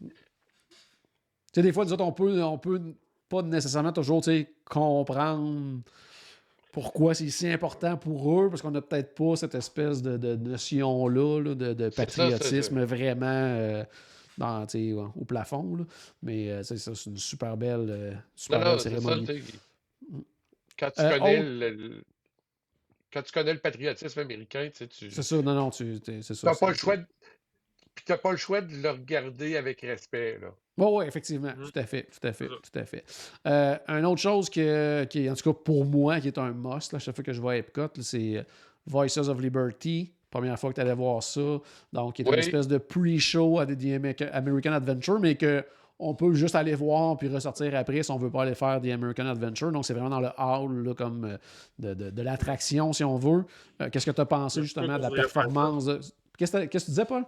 [1.53, 2.81] sais, des fois, nous autres, on peut, on peut
[3.29, 4.23] pas nécessairement toujours
[4.65, 5.81] comprendre
[6.71, 10.35] pourquoi c'est si important pour eux, parce qu'on n'a peut-être pas cette espèce de, de
[10.35, 13.83] notion-là là, de, ça, patriotisme vraiment euh,
[14.37, 14.65] dans,
[15.15, 15.75] au plafond.
[15.75, 15.85] là.
[16.21, 18.99] Mais euh, ça, c'est une super belle, euh, super Non, belle non, c'est ça.
[19.01, 19.43] cérémonie.
[20.77, 22.03] Quand tu connais le, le-
[23.11, 25.99] quand tu connais le patriotisme américain, tu C'est ça, non, non, tu,
[26.43, 27.05] n'as pas le choix de...
[28.05, 30.53] Pas le choix de le regarder avec respect, là.
[30.79, 31.51] Oui, oui, effectivement.
[31.57, 31.65] Mhm.
[31.71, 33.03] Tout à fait, tout à fait, tout à fait.
[33.47, 36.51] Euh, une autre chose que, qui est, en tout cas pour moi, qui est un
[36.51, 38.43] must, là, chaque fois que je vais à Epcot, c'est euh,
[38.87, 40.11] Voices of Liberty.
[40.31, 41.41] Première fois que tu allais voir ça.
[41.91, 42.37] Donc, qui est une Oui.
[42.39, 45.63] espèce de pre-show à The America- American Adventure, mais que
[46.01, 48.87] on peut juste aller voir puis ressortir après si on veut pas aller faire The
[48.89, 49.71] American Adventure.
[49.71, 51.37] Donc, c'est vraiment dans le hall là, comme euh,
[51.79, 53.43] de, de- de l'attraction, si on veut.
[53.81, 55.85] Euh, Qu'est-ce que tu as pensé justement de la performance?
[55.85, 55.99] de-
[56.37, 57.25] qu'est-ce que tu disais, Paul?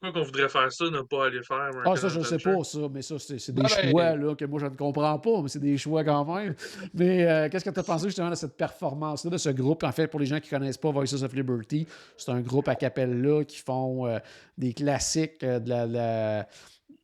[0.00, 2.62] Pourquoi qu'on voudrait faire ça, ne pas aller faire Ah, ça, je ne sais pas,
[2.64, 5.18] ça, mais ça, c'est c'est des Ah, ben- choix là, que moi, je ne comprends
[5.18, 6.54] pas, mais c'est des choix quand même.
[6.94, 9.82] Mais euh, qu'est-ce que tu as pensé justement de cette performance-là, de ce groupe?
[9.84, 11.86] En fait, pour les gens qui ne connaissent pas Voices of Liberty,
[12.16, 14.18] c'est un groupe à cappella qui font euh,
[14.58, 16.46] des classiques euh, de la, la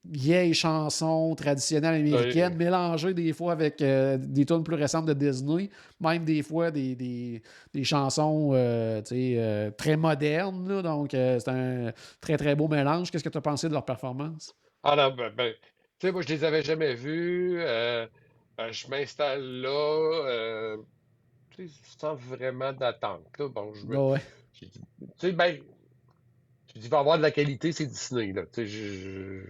[0.04, 5.70] vieille chanson traditionnelle américaine, mélangées des fois avec euh, des tunes plus récentes de Disney,
[6.00, 7.42] même des fois des, des,
[7.72, 10.68] des chansons euh, euh, très modernes.
[10.68, 10.82] là.
[10.82, 13.10] donc, c'est un très, très beau mélange.
[13.10, 14.54] Qu'est-ce que tu as pensé de leur performance?
[14.82, 15.52] Ah non, ben, ben,
[15.98, 17.58] tu sais, moi, je les avais jamais vus.
[17.58, 20.76] je m'installe là,
[21.98, 23.22] sans vraiment d'attente.
[23.38, 24.20] Bon, je me- ouais.
[24.52, 24.66] tu
[25.18, 25.60] sais, ben,
[26.74, 28.42] je dis, il va avoir de la qualité, c'est Disney, là.
[28.56, 29.42] Je,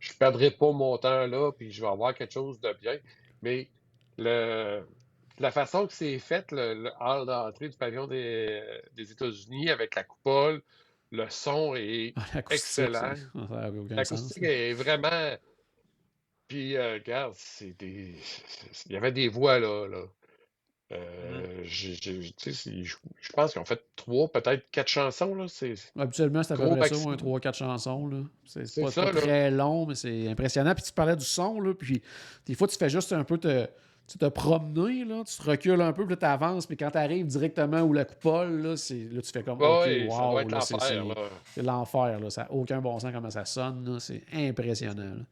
[0.00, 2.98] je, je perdrai pas mon temps là, puis je vais avoir quelque chose de bien.
[3.42, 3.70] Mais
[4.18, 4.84] le,
[5.38, 8.62] la façon que c'est fait, le, le hall d'entrée du pavillon des,
[8.94, 10.62] des États-Unis avec la coupole,
[11.12, 13.14] le son est Ah, Excellent.
[13.88, 15.36] L'acoustique est vraiment.
[16.48, 18.14] Puis, euh, regarde, c'est des.
[18.86, 19.86] Il y avait des voix là.
[19.86, 20.04] là.
[20.92, 25.34] Euh, sais, c'est- je pense qu'ils ont fait trois, peut-être quatre chansons.
[25.34, 25.46] Là.
[25.48, 28.08] C'est, Habituellement, c'est à peu Gros près ça, un 3-4 chansons.
[28.08, 28.18] là.
[28.44, 29.20] C'est c'est C'est pas, ça, pas là.
[29.20, 30.74] très long, mais c'est impressionnant.
[30.74, 32.02] Puis tu parlais du son, là, puis
[32.46, 33.66] des fois, tu fais juste un peu te,
[34.08, 36.98] tu te promener, là, tu te recules un peu, puis tu avances, mais quand tu
[36.98, 40.48] arrives directement où la coupole, là, c'est- là, tu fais comme, OK, ouais, wow, c'est-
[40.48, 40.82] l'enfer.
[40.82, 41.14] c'est là.
[41.54, 42.18] c'est l'enfer.
[42.20, 42.30] là.
[42.30, 43.84] Ça n'a aucun bon sens comment ça sonne.
[43.88, 44.00] là.
[44.00, 45.04] C'est impressionnant.
[45.14, 45.22] là.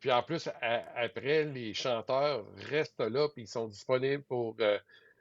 [0.00, 0.48] Puis, en plus,
[0.96, 4.78] après, les chanteurs restent là, puis ils sont disponibles pour euh,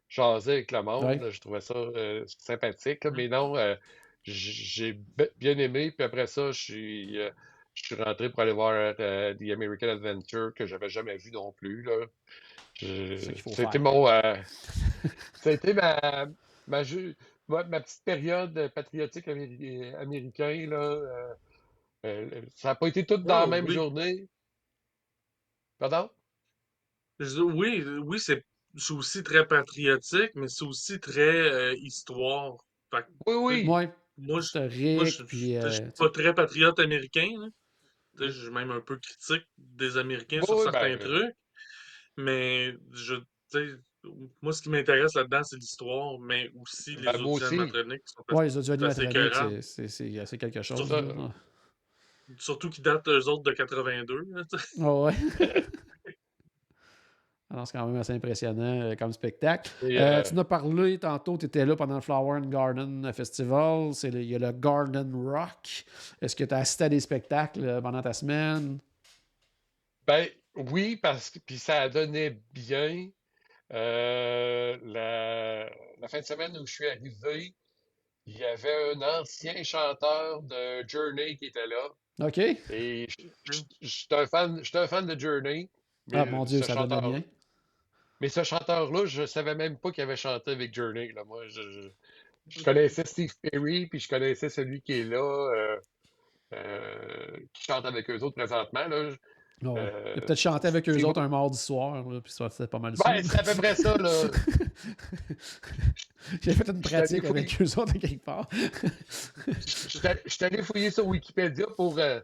[0.09, 1.05] jaser avec le monde.
[1.05, 1.17] Ouais.
[1.17, 1.29] là.
[1.31, 3.03] Je trouvais ça euh, sympathique.
[3.03, 3.11] là.
[3.11, 3.75] Mais non, euh,
[4.23, 4.99] j'ai
[5.37, 5.91] bien aimé.
[5.91, 7.31] Puis après ça, je suis, euh,
[7.73, 11.81] je suis rentré pour aller voir The American Adventure, que j'avais jamais vu non plus.
[11.83, 12.05] Là.
[12.75, 14.05] C'était mon.
[15.33, 16.27] C'était ma,
[16.67, 17.15] ma, ju-
[17.47, 20.67] ma, ma petite période patriotique améri- américain.
[20.69, 21.35] Là.
[22.55, 23.73] ça n'a pas été tout dans la Oh, même oui.
[23.73, 24.27] journée.
[25.79, 26.09] Pardon?
[27.19, 28.43] Je oui, oui, c'est
[28.75, 32.57] c'est aussi très patriotique, mais c'est aussi très euh, histoire.
[32.93, 33.67] Fait que Oui, oui.
[33.67, 35.53] Ouais, moi, je, historique, moi, je, puis.
[35.53, 37.27] je- euh, suis pas très patriote américain.
[37.39, 37.47] là.
[38.17, 40.99] Tu sais, Je suis même un peu critique des Américains Oui, sur oui, certains ben,
[40.99, 41.35] trucs.
[42.17, 43.67] Mais je, tu sais,
[44.41, 47.55] moi, ce qui m'intéresse là-dedans, c'est l'histoire, mais aussi les Ben, moi autres aussi.
[47.55, 49.49] animatroniques qui sont ouais, les audio c'est assez animatroniques, écœurant.
[49.49, 50.91] c'est- c'est c'est- c'est quelque chose.
[50.91, 51.33] là.
[52.29, 52.33] Ah.
[52.37, 54.25] Surtout qui datent eux autres de 82.
[54.29, 54.67] là, tu sais.
[54.81, 55.13] Ah ouais.
[57.49, 59.71] Alors, c'est quand même assez impressionnant euh, comme spectacle.
[59.83, 63.13] Euh, euh, tu nous as parlé tantôt, tu étais là pendant le Flower and Garden
[63.13, 63.91] Festival.
[64.03, 65.85] Il y a le Garden Rock.
[66.21, 68.79] Est-ce que tu as assisté à des spectacles pendant ta semaine?
[70.05, 73.09] Ben oui, parce que puis ça a donné bien.
[73.73, 75.69] Euh, la,
[75.99, 77.53] la fin de semaine où je suis arrivé,
[78.25, 81.89] il y avait un ancien chanteur de Journey qui était là.
[82.19, 82.37] OK.
[82.39, 83.07] Et
[83.49, 85.69] je suis un fan, de Journey.
[86.13, 87.23] Ah, mon Dieu, ça donne chanteur, bien.
[88.21, 91.11] mais ce chanteur-là, je savais même pas qu'il avait chanté avec Journey.
[91.13, 91.23] Là.
[91.25, 91.89] Moi, je, je-
[92.49, 95.17] je connaissais Steve Perry, puis je connaissais celui qui est là.
[95.53, 95.77] euh,
[96.53, 98.87] euh, qui chante avec eux autres présentement.
[98.87, 99.09] Là.
[99.63, 99.73] Ouais.
[99.79, 102.47] Euh, Il a peut-être chanté avec eux c'est- autres un mardi soir, là, puis ça
[102.49, 103.03] c'était pas mal ça.
[103.11, 104.11] Ben, c'est à peu près ça, là.
[106.41, 108.47] J'ai fait une pratique avec eux autres à quelque part.
[109.47, 109.57] Je
[110.27, 112.19] suis allé- fouiller sur Wikipédia pour euh,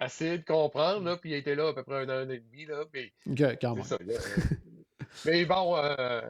[0.00, 2.66] essayer de comprendre, là, puis il était là à peu près un an et demi,
[2.66, 3.84] là, puis Ok, quand même.
[3.84, 4.14] c'est ça, là.
[5.26, 6.22] Mais bon, euh,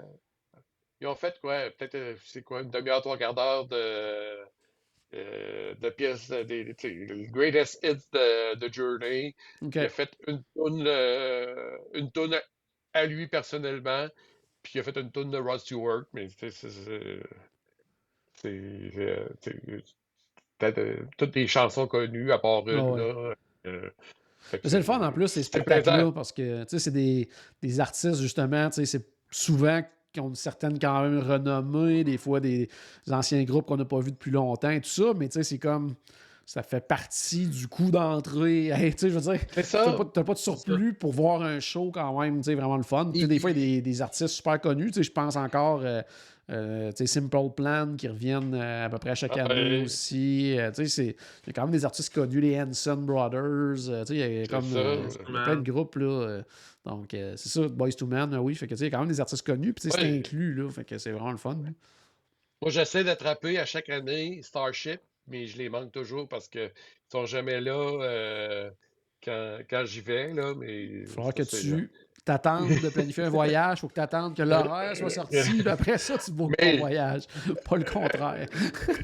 [1.00, 1.70] ils ont fait quoi?
[1.78, 4.44] Peut-être, euh, c'est quoi, une demi-heure, trois quarts d'heure de,
[5.14, 9.34] euh, de pièces, euh, des, le greatest hits de, de Journey.
[9.60, 9.74] Ok.
[9.74, 12.36] Il a fait une toune, euh, une toune
[12.94, 14.08] à lui personnellement,
[14.62, 16.50] puis il a fait une toune de Rod Stewart, mais c'est
[21.16, 23.34] toutes les chansons connues à part une, Ah ouais.
[23.64, 23.90] là.
[24.50, 27.28] C'est le fun en plus, ces spectacles-là, parce que tu sais, c'est des,
[27.62, 29.82] des artistes, justement, tu sais, c'est souvent
[30.12, 32.68] qui ont une certaine quand même renommée, des fois des
[33.10, 35.58] anciens groupes qu'on n'a pas vus depuis longtemps et tout ça, mais tu sais, c'est
[35.58, 35.94] comme
[36.44, 38.66] ça fait partie du coup d'entrée.
[38.72, 41.90] Hey, tu sais, je veux dire, t'as pas, pas de surplus pour voir un show
[41.92, 43.06] quand même, tu sais, vraiment le fun.
[43.06, 45.80] Des fois, il y a des, des artistes super connus, tu sais, je pense encore,
[45.84, 46.02] euh,
[46.51, 50.59] euh, Simple Plan qui reviennent euh, à peu près chaque Ah, année aussi.
[50.59, 51.11] Euh, il y
[51.51, 54.64] a quand même des artistes connus, les Hanson Brothers, euh, il y a comme
[55.24, 56.43] plein de groupes, là.
[56.84, 59.20] donc, c'est ça, Boys to Men, oui, fait que, il y a quand même des
[59.20, 61.59] artistes connus, puis c'est inclus, là, fait que c'est vraiment le fun.
[61.62, 61.70] là.
[62.61, 66.70] Moi, j'essaie d'attraper à chaque année Starship, mais je les manque toujours parce qu'ils
[67.11, 68.70] sont jamais là euh,
[69.24, 71.90] quand, quand j'y vais, là, mais Il falloir que tu
[72.24, 75.68] t'attendes de planifier un voyage, il faut que tu attendes que l'horaire soit sorti, puis
[75.68, 77.22] après ça, tu bookes ton voyage.
[77.68, 78.46] Pas le contraire.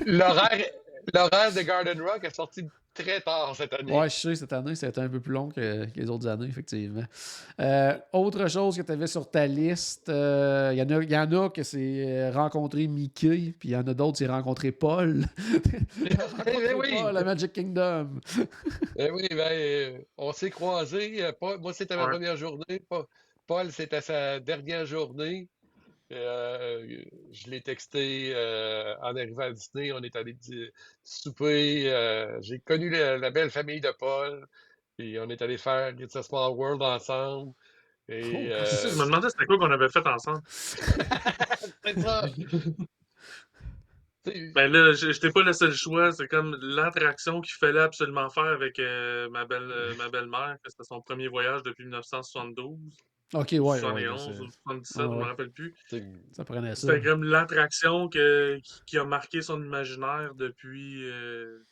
[0.07, 0.65] L'horaire,
[1.13, 2.63] l'horaire de Garden Rock est sorti
[3.03, 3.93] très tard cette année.
[3.93, 6.47] Ouais, je sais, cette année, c'était un peu plus long que, que les autres années,
[6.49, 7.03] effectivement.
[7.61, 11.17] Euh, autre chose que tu avais sur ta liste, euh, il y, en a- y
[11.17, 14.73] en a que c'est euh, rencontrer Mickey, puis il y en a d'autres, c'est rencontrer
[14.73, 15.25] Paul.
[16.37, 16.89] rencontrer oui.
[17.03, 18.09] Paul à Magic Kingdom.
[18.97, 21.23] Eh oui, ben, euh, on s'est croisés.
[21.25, 22.11] euh, Paul- moi, c'était ma Ouais.
[22.11, 22.81] première journée.
[22.89, 23.07] Pa-
[23.47, 25.49] Paul, c'était sa dernière journée.
[26.11, 29.93] Euh, je l'ai texté euh, en arrivant à Disney.
[29.93, 30.37] On est allé
[31.05, 31.91] souper.
[31.93, 34.47] euh, J'ai connu la, la belle famille de Paul.
[34.97, 37.53] Puis on est allé faire It's a Small World ensemble.
[38.09, 40.41] Et, Oh, Je me demandais c'était quoi qu'on avait fait ensemble.
[40.49, 42.25] c'est ça.
[44.55, 46.13] Ben là, je j'étais pas le seul choix.
[46.13, 48.79] C'est comme l'attraction qu'il fallait absolument faire avec
[49.31, 52.79] ma belle ma belle-mère, que c'était son premier voyage depuis 1972,
[53.35, 55.25] Ok, ouais, ouais, 71 c'est- ou 77, Ah je me ouais.
[55.25, 55.75] rappelle plus.
[55.87, 56.87] c'est- ça prenait ça.
[56.87, 61.63] C'était comme l'attraction que, qui, a marqué son imaginaire depuis euh,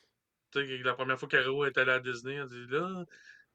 [0.55, 2.35] la première fois qu'Aro est allé à Disney.
[2.35, 3.05] Elle dit là,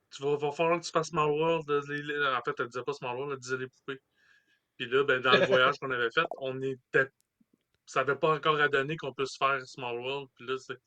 [0.10, 1.70] tu vas, va falloir que tu fasses Small World.
[1.70, 4.00] En fait, elle disait pas Small World, elle disait les poupées.
[4.78, 7.08] Puis là, ben, dans le voyage qu'on avait fait, on était.
[7.86, 10.30] Ça n'avait pas encore à donner qu'on puisse faire Small World.
[10.36, 10.78] Puis là, c'est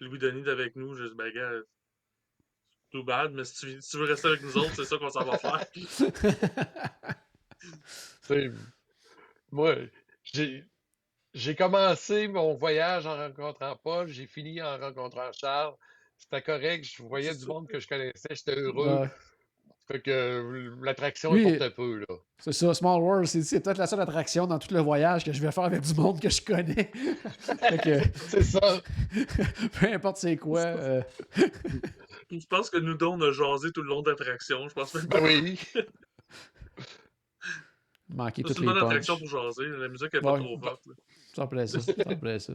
[0.00, 0.94] Louis Denis est avec nous.
[0.94, 1.52] Je dis, ben, gars,
[2.90, 5.10] too bad, mais si tu, si tu veux rester avec nous autres, c'est ça qu'on
[5.10, 5.64] s'en va faire.
[8.22, 8.50] C'est-
[9.50, 9.74] Moi,
[10.22, 10.64] j'ai
[11.32, 15.74] j'ai commencé mon voyage en rencontrant Paul, j'ai fini en rencontrant Charles.
[16.18, 19.00] C'était correct, je voyais du monde que je connaissais, j'étais heureux.
[19.02, 19.08] Ouais.
[19.90, 21.46] Fait que euh, l'attraction Oui.
[21.48, 22.06] importe un peu, là.
[22.38, 25.32] C'est ça, Small World, c'est c'est peut-être la seule attraction dans tout le voyage que
[25.32, 26.90] je vais faire avec du monde que je connais.
[27.40, 28.60] Fait que, C'est ça.
[29.80, 30.60] peu importe c'est quoi.
[30.60, 31.02] euh,
[32.30, 34.68] Je pense que nous deux, on a jasé tout le long de l'attraction.
[34.68, 35.58] Je pense même pas Ben oui.
[38.08, 39.30] manquer C'est toutes une les bonne attraction punches.
[39.30, 39.66] pour jaser.
[39.66, 40.84] La musique est pas trop forte.
[41.34, 41.80] Ça me plaît ça.
[41.80, 42.52] Ça me plaît ça.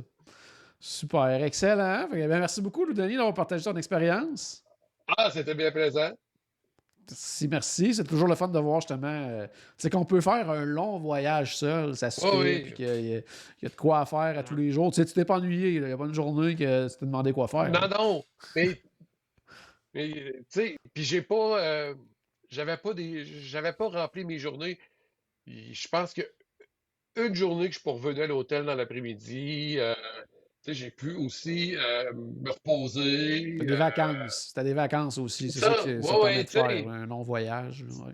[0.79, 2.07] Super, excellent.
[2.11, 4.63] Fait que, ben, merci beaucoup, Denis, d'avoir partagé ton expérience.
[5.17, 6.11] Ah, c'était bien plaisant.
[7.07, 7.93] Merci, merci.
[7.95, 9.07] C'est toujours le fun de voir justement.
[9.07, 9.47] euh,
[9.77, 12.61] c'est qu'on peut faire un long voyage seul, ça se Oh fait, oui.
[12.63, 14.89] puis qu'il y, a- il y a de quoi à faire à tous les jours.
[14.91, 15.73] Tu sais, tu t'es pas ennuyé.
[15.73, 17.69] Il n'y a pas une journée que tu t'es demandé quoi faire.
[17.69, 18.23] Non, non.
[18.55, 18.81] Mais,
[19.93, 21.93] mais tu sais, puis j'ai pas, euh,
[22.49, 24.79] j'avais pas des, j'avais pas rempli mes journées.
[25.47, 26.21] Je pense que
[27.17, 29.93] une journée que je suis revenu à l'hôtel dans l'après-midi, euh,
[30.73, 33.55] j'ai pu aussi euh, me reposer.
[33.57, 34.51] T'as des euh, vacances.
[34.53, 35.51] T'as des vacances aussi.
[35.51, 36.87] C'est ça, ça, que ça ouais, permet ouais, de faire tu sais.
[36.87, 37.83] un long voyage.
[37.83, 38.13] ouais.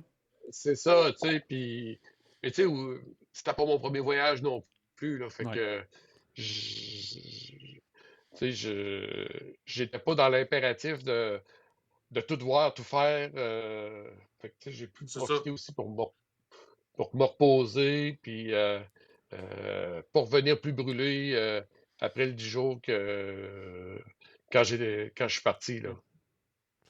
[0.50, 2.00] C'est ça, tu sais, puis,
[2.44, 3.00] mais tu sais, où-
[3.32, 5.56] c'était pas mon premier voyage non plus, là, fait Ouais.
[5.56, 5.84] que,
[6.36, 7.82] j-
[8.32, 11.42] tu sais, je, j'étais pas dans l'impératif de,
[12.12, 15.20] de tout voir, tout faire, euh, fait que, tu sais, j'ai pu ça.
[15.22, 16.04] profiter aussi pour me,
[16.96, 18.80] pour me reposer, puis euh,
[19.34, 21.62] euh, pour venir plus brûlé euh,
[22.02, 24.00] après le 10 jours que,
[24.52, 25.96] quand j'ai, quand je suis parti, là.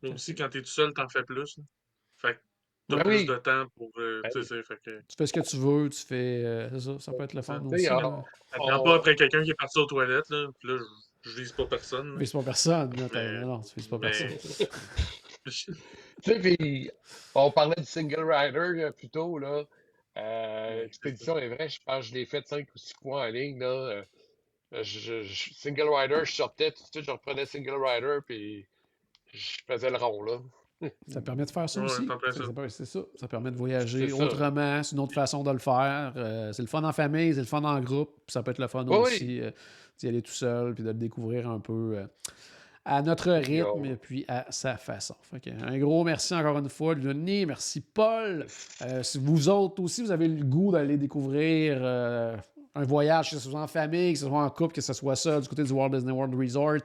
[0.02, 1.58] Mais aussi, quand t'es tout seul, t'en fais plus.
[1.58, 1.64] là.
[2.18, 2.40] Fait que
[2.90, 3.26] t'as Ben plus oui.
[3.26, 3.92] de temps pour.
[3.98, 4.46] euh, Ben tu oui.
[4.46, 5.00] sais, fait que.
[5.02, 6.44] Tu fais ce que tu veux, tu fais.
[6.44, 7.86] euh, c'est ça, ça peut être le fun Tu aussi.
[7.86, 7.96] là.
[7.98, 8.26] T'attends
[8.82, 10.48] on- pas après quelqu'un qui est parti aux toilettes, là.
[10.60, 10.80] Puis là,
[11.24, 12.08] Je vise pas personne.
[12.08, 12.20] Tu là.
[12.20, 12.96] vises pas personne.
[12.96, 14.70] là, Mais- non, tu vises pas mais- personne.
[15.46, 15.72] Je-
[16.24, 16.92] Tu sais, puis
[17.34, 19.64] on parlait du single rider euh, plus tôt, là.
[20.18, 23.60] Euh, Expédition est je pense que je l'ai fait cinq ou six fois en ligne,
[23.60, 24.04] là.
[24.74, 28.66] Euh, je- je- single rider, je sortais, tout de suite, je reprenais single rider, puis
[29.34, 30.38] je faisais le rond, là.
[31.10, 32.76] Ça permet de faire ça Ouais, aussi.
[32.76, 33.02] C'est ça.
[33.16, 34.82] Ça permet de voyager autrement.
[34.82, 36.14] C'est une autre façon de le faire.
[36.16, 38.10] Euh, c'est le fun en famille, c'est le fun en groupe.
[38.26, 39.02] puis ça peut être le fun Oui, oui.
[39.04, 39.52] aussi euh,
[40.00, 42.08] d'y aller tout seul puis de le découvrir un peu euh,
[42.84, 45.16] à notre rythme et puis à sa façon.
[45.22, 47.46] Fait que un gros merci encore une fois, Denis.
[47.46, 48.48] Merci, Paul.
[48.82, 52.36] Euh, si vous autres aussi, vous avez le goût d'aller découvrir euh,
[52.76, 55.16] un voyage, que ce soit en famille, que ce soit en couple, que ce soit
[55.16, 56.82] seul, du côté du Walt Disney World Resort,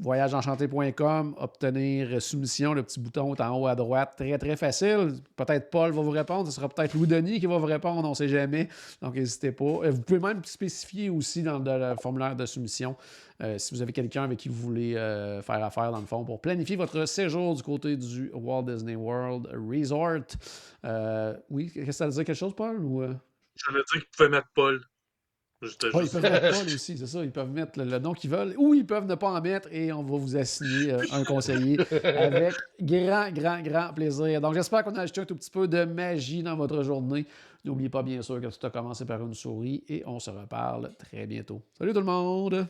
[0.00, 5.14] voyageenchanté.com, obtenir soumission, le petit bouton est en haut à droite, très très facile.
[5.36, 8.14] Peut-être Paul va vous répondre, ce sera peut-être Louis-Denis qui va vous répondre, on ne
[8.14, 8.68] sait jamais,
[9.02, 9.64] donc n'hésitez pas.
[9.64, 12.96] Euh, Vous pouvez même spécifier aussi dans le formulaire de soumission
[13.42, 16.24] euh, si vous avez quelqu'un avec qui vous voulez euh, faire affaire dans le fond
[16.24, 20.26] pour planifier votre séjour du côté du Walt Disney World Resort.
[21.50, 22.82] Oui, qu'est-ce que ça veut dire quelque chose, Paul?
[22.84, 23.14] Ou, euh?
[23.56, 24.80] J'allais dire qu'ils pouvaient mettre Paul.
[25.60, 27.24] Ils peuvent mettre Paul aussi, c'est ça.
[27.24, 29.68] Ils peuvent mettre le, le nom qu'ils veulent ou ils peuvent ne pas en mettre
[29.72, 34.40] et on va vous assigner euh, un conseiller avec grand, grand, grand plaisir.
[34.40, 37.26] Donc, j'espère qu'on a ajouté un tout petit peu de magie dans votre journée.
[37.64, 40.94] N'oubliez pas, bien sûr, que tout a commencé par une souris et on se reparle
[40.96, 41.62] très bientôt.
[41.76, 42.68] Salut tout le monde!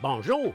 [0.00, 0.54] Bonjour,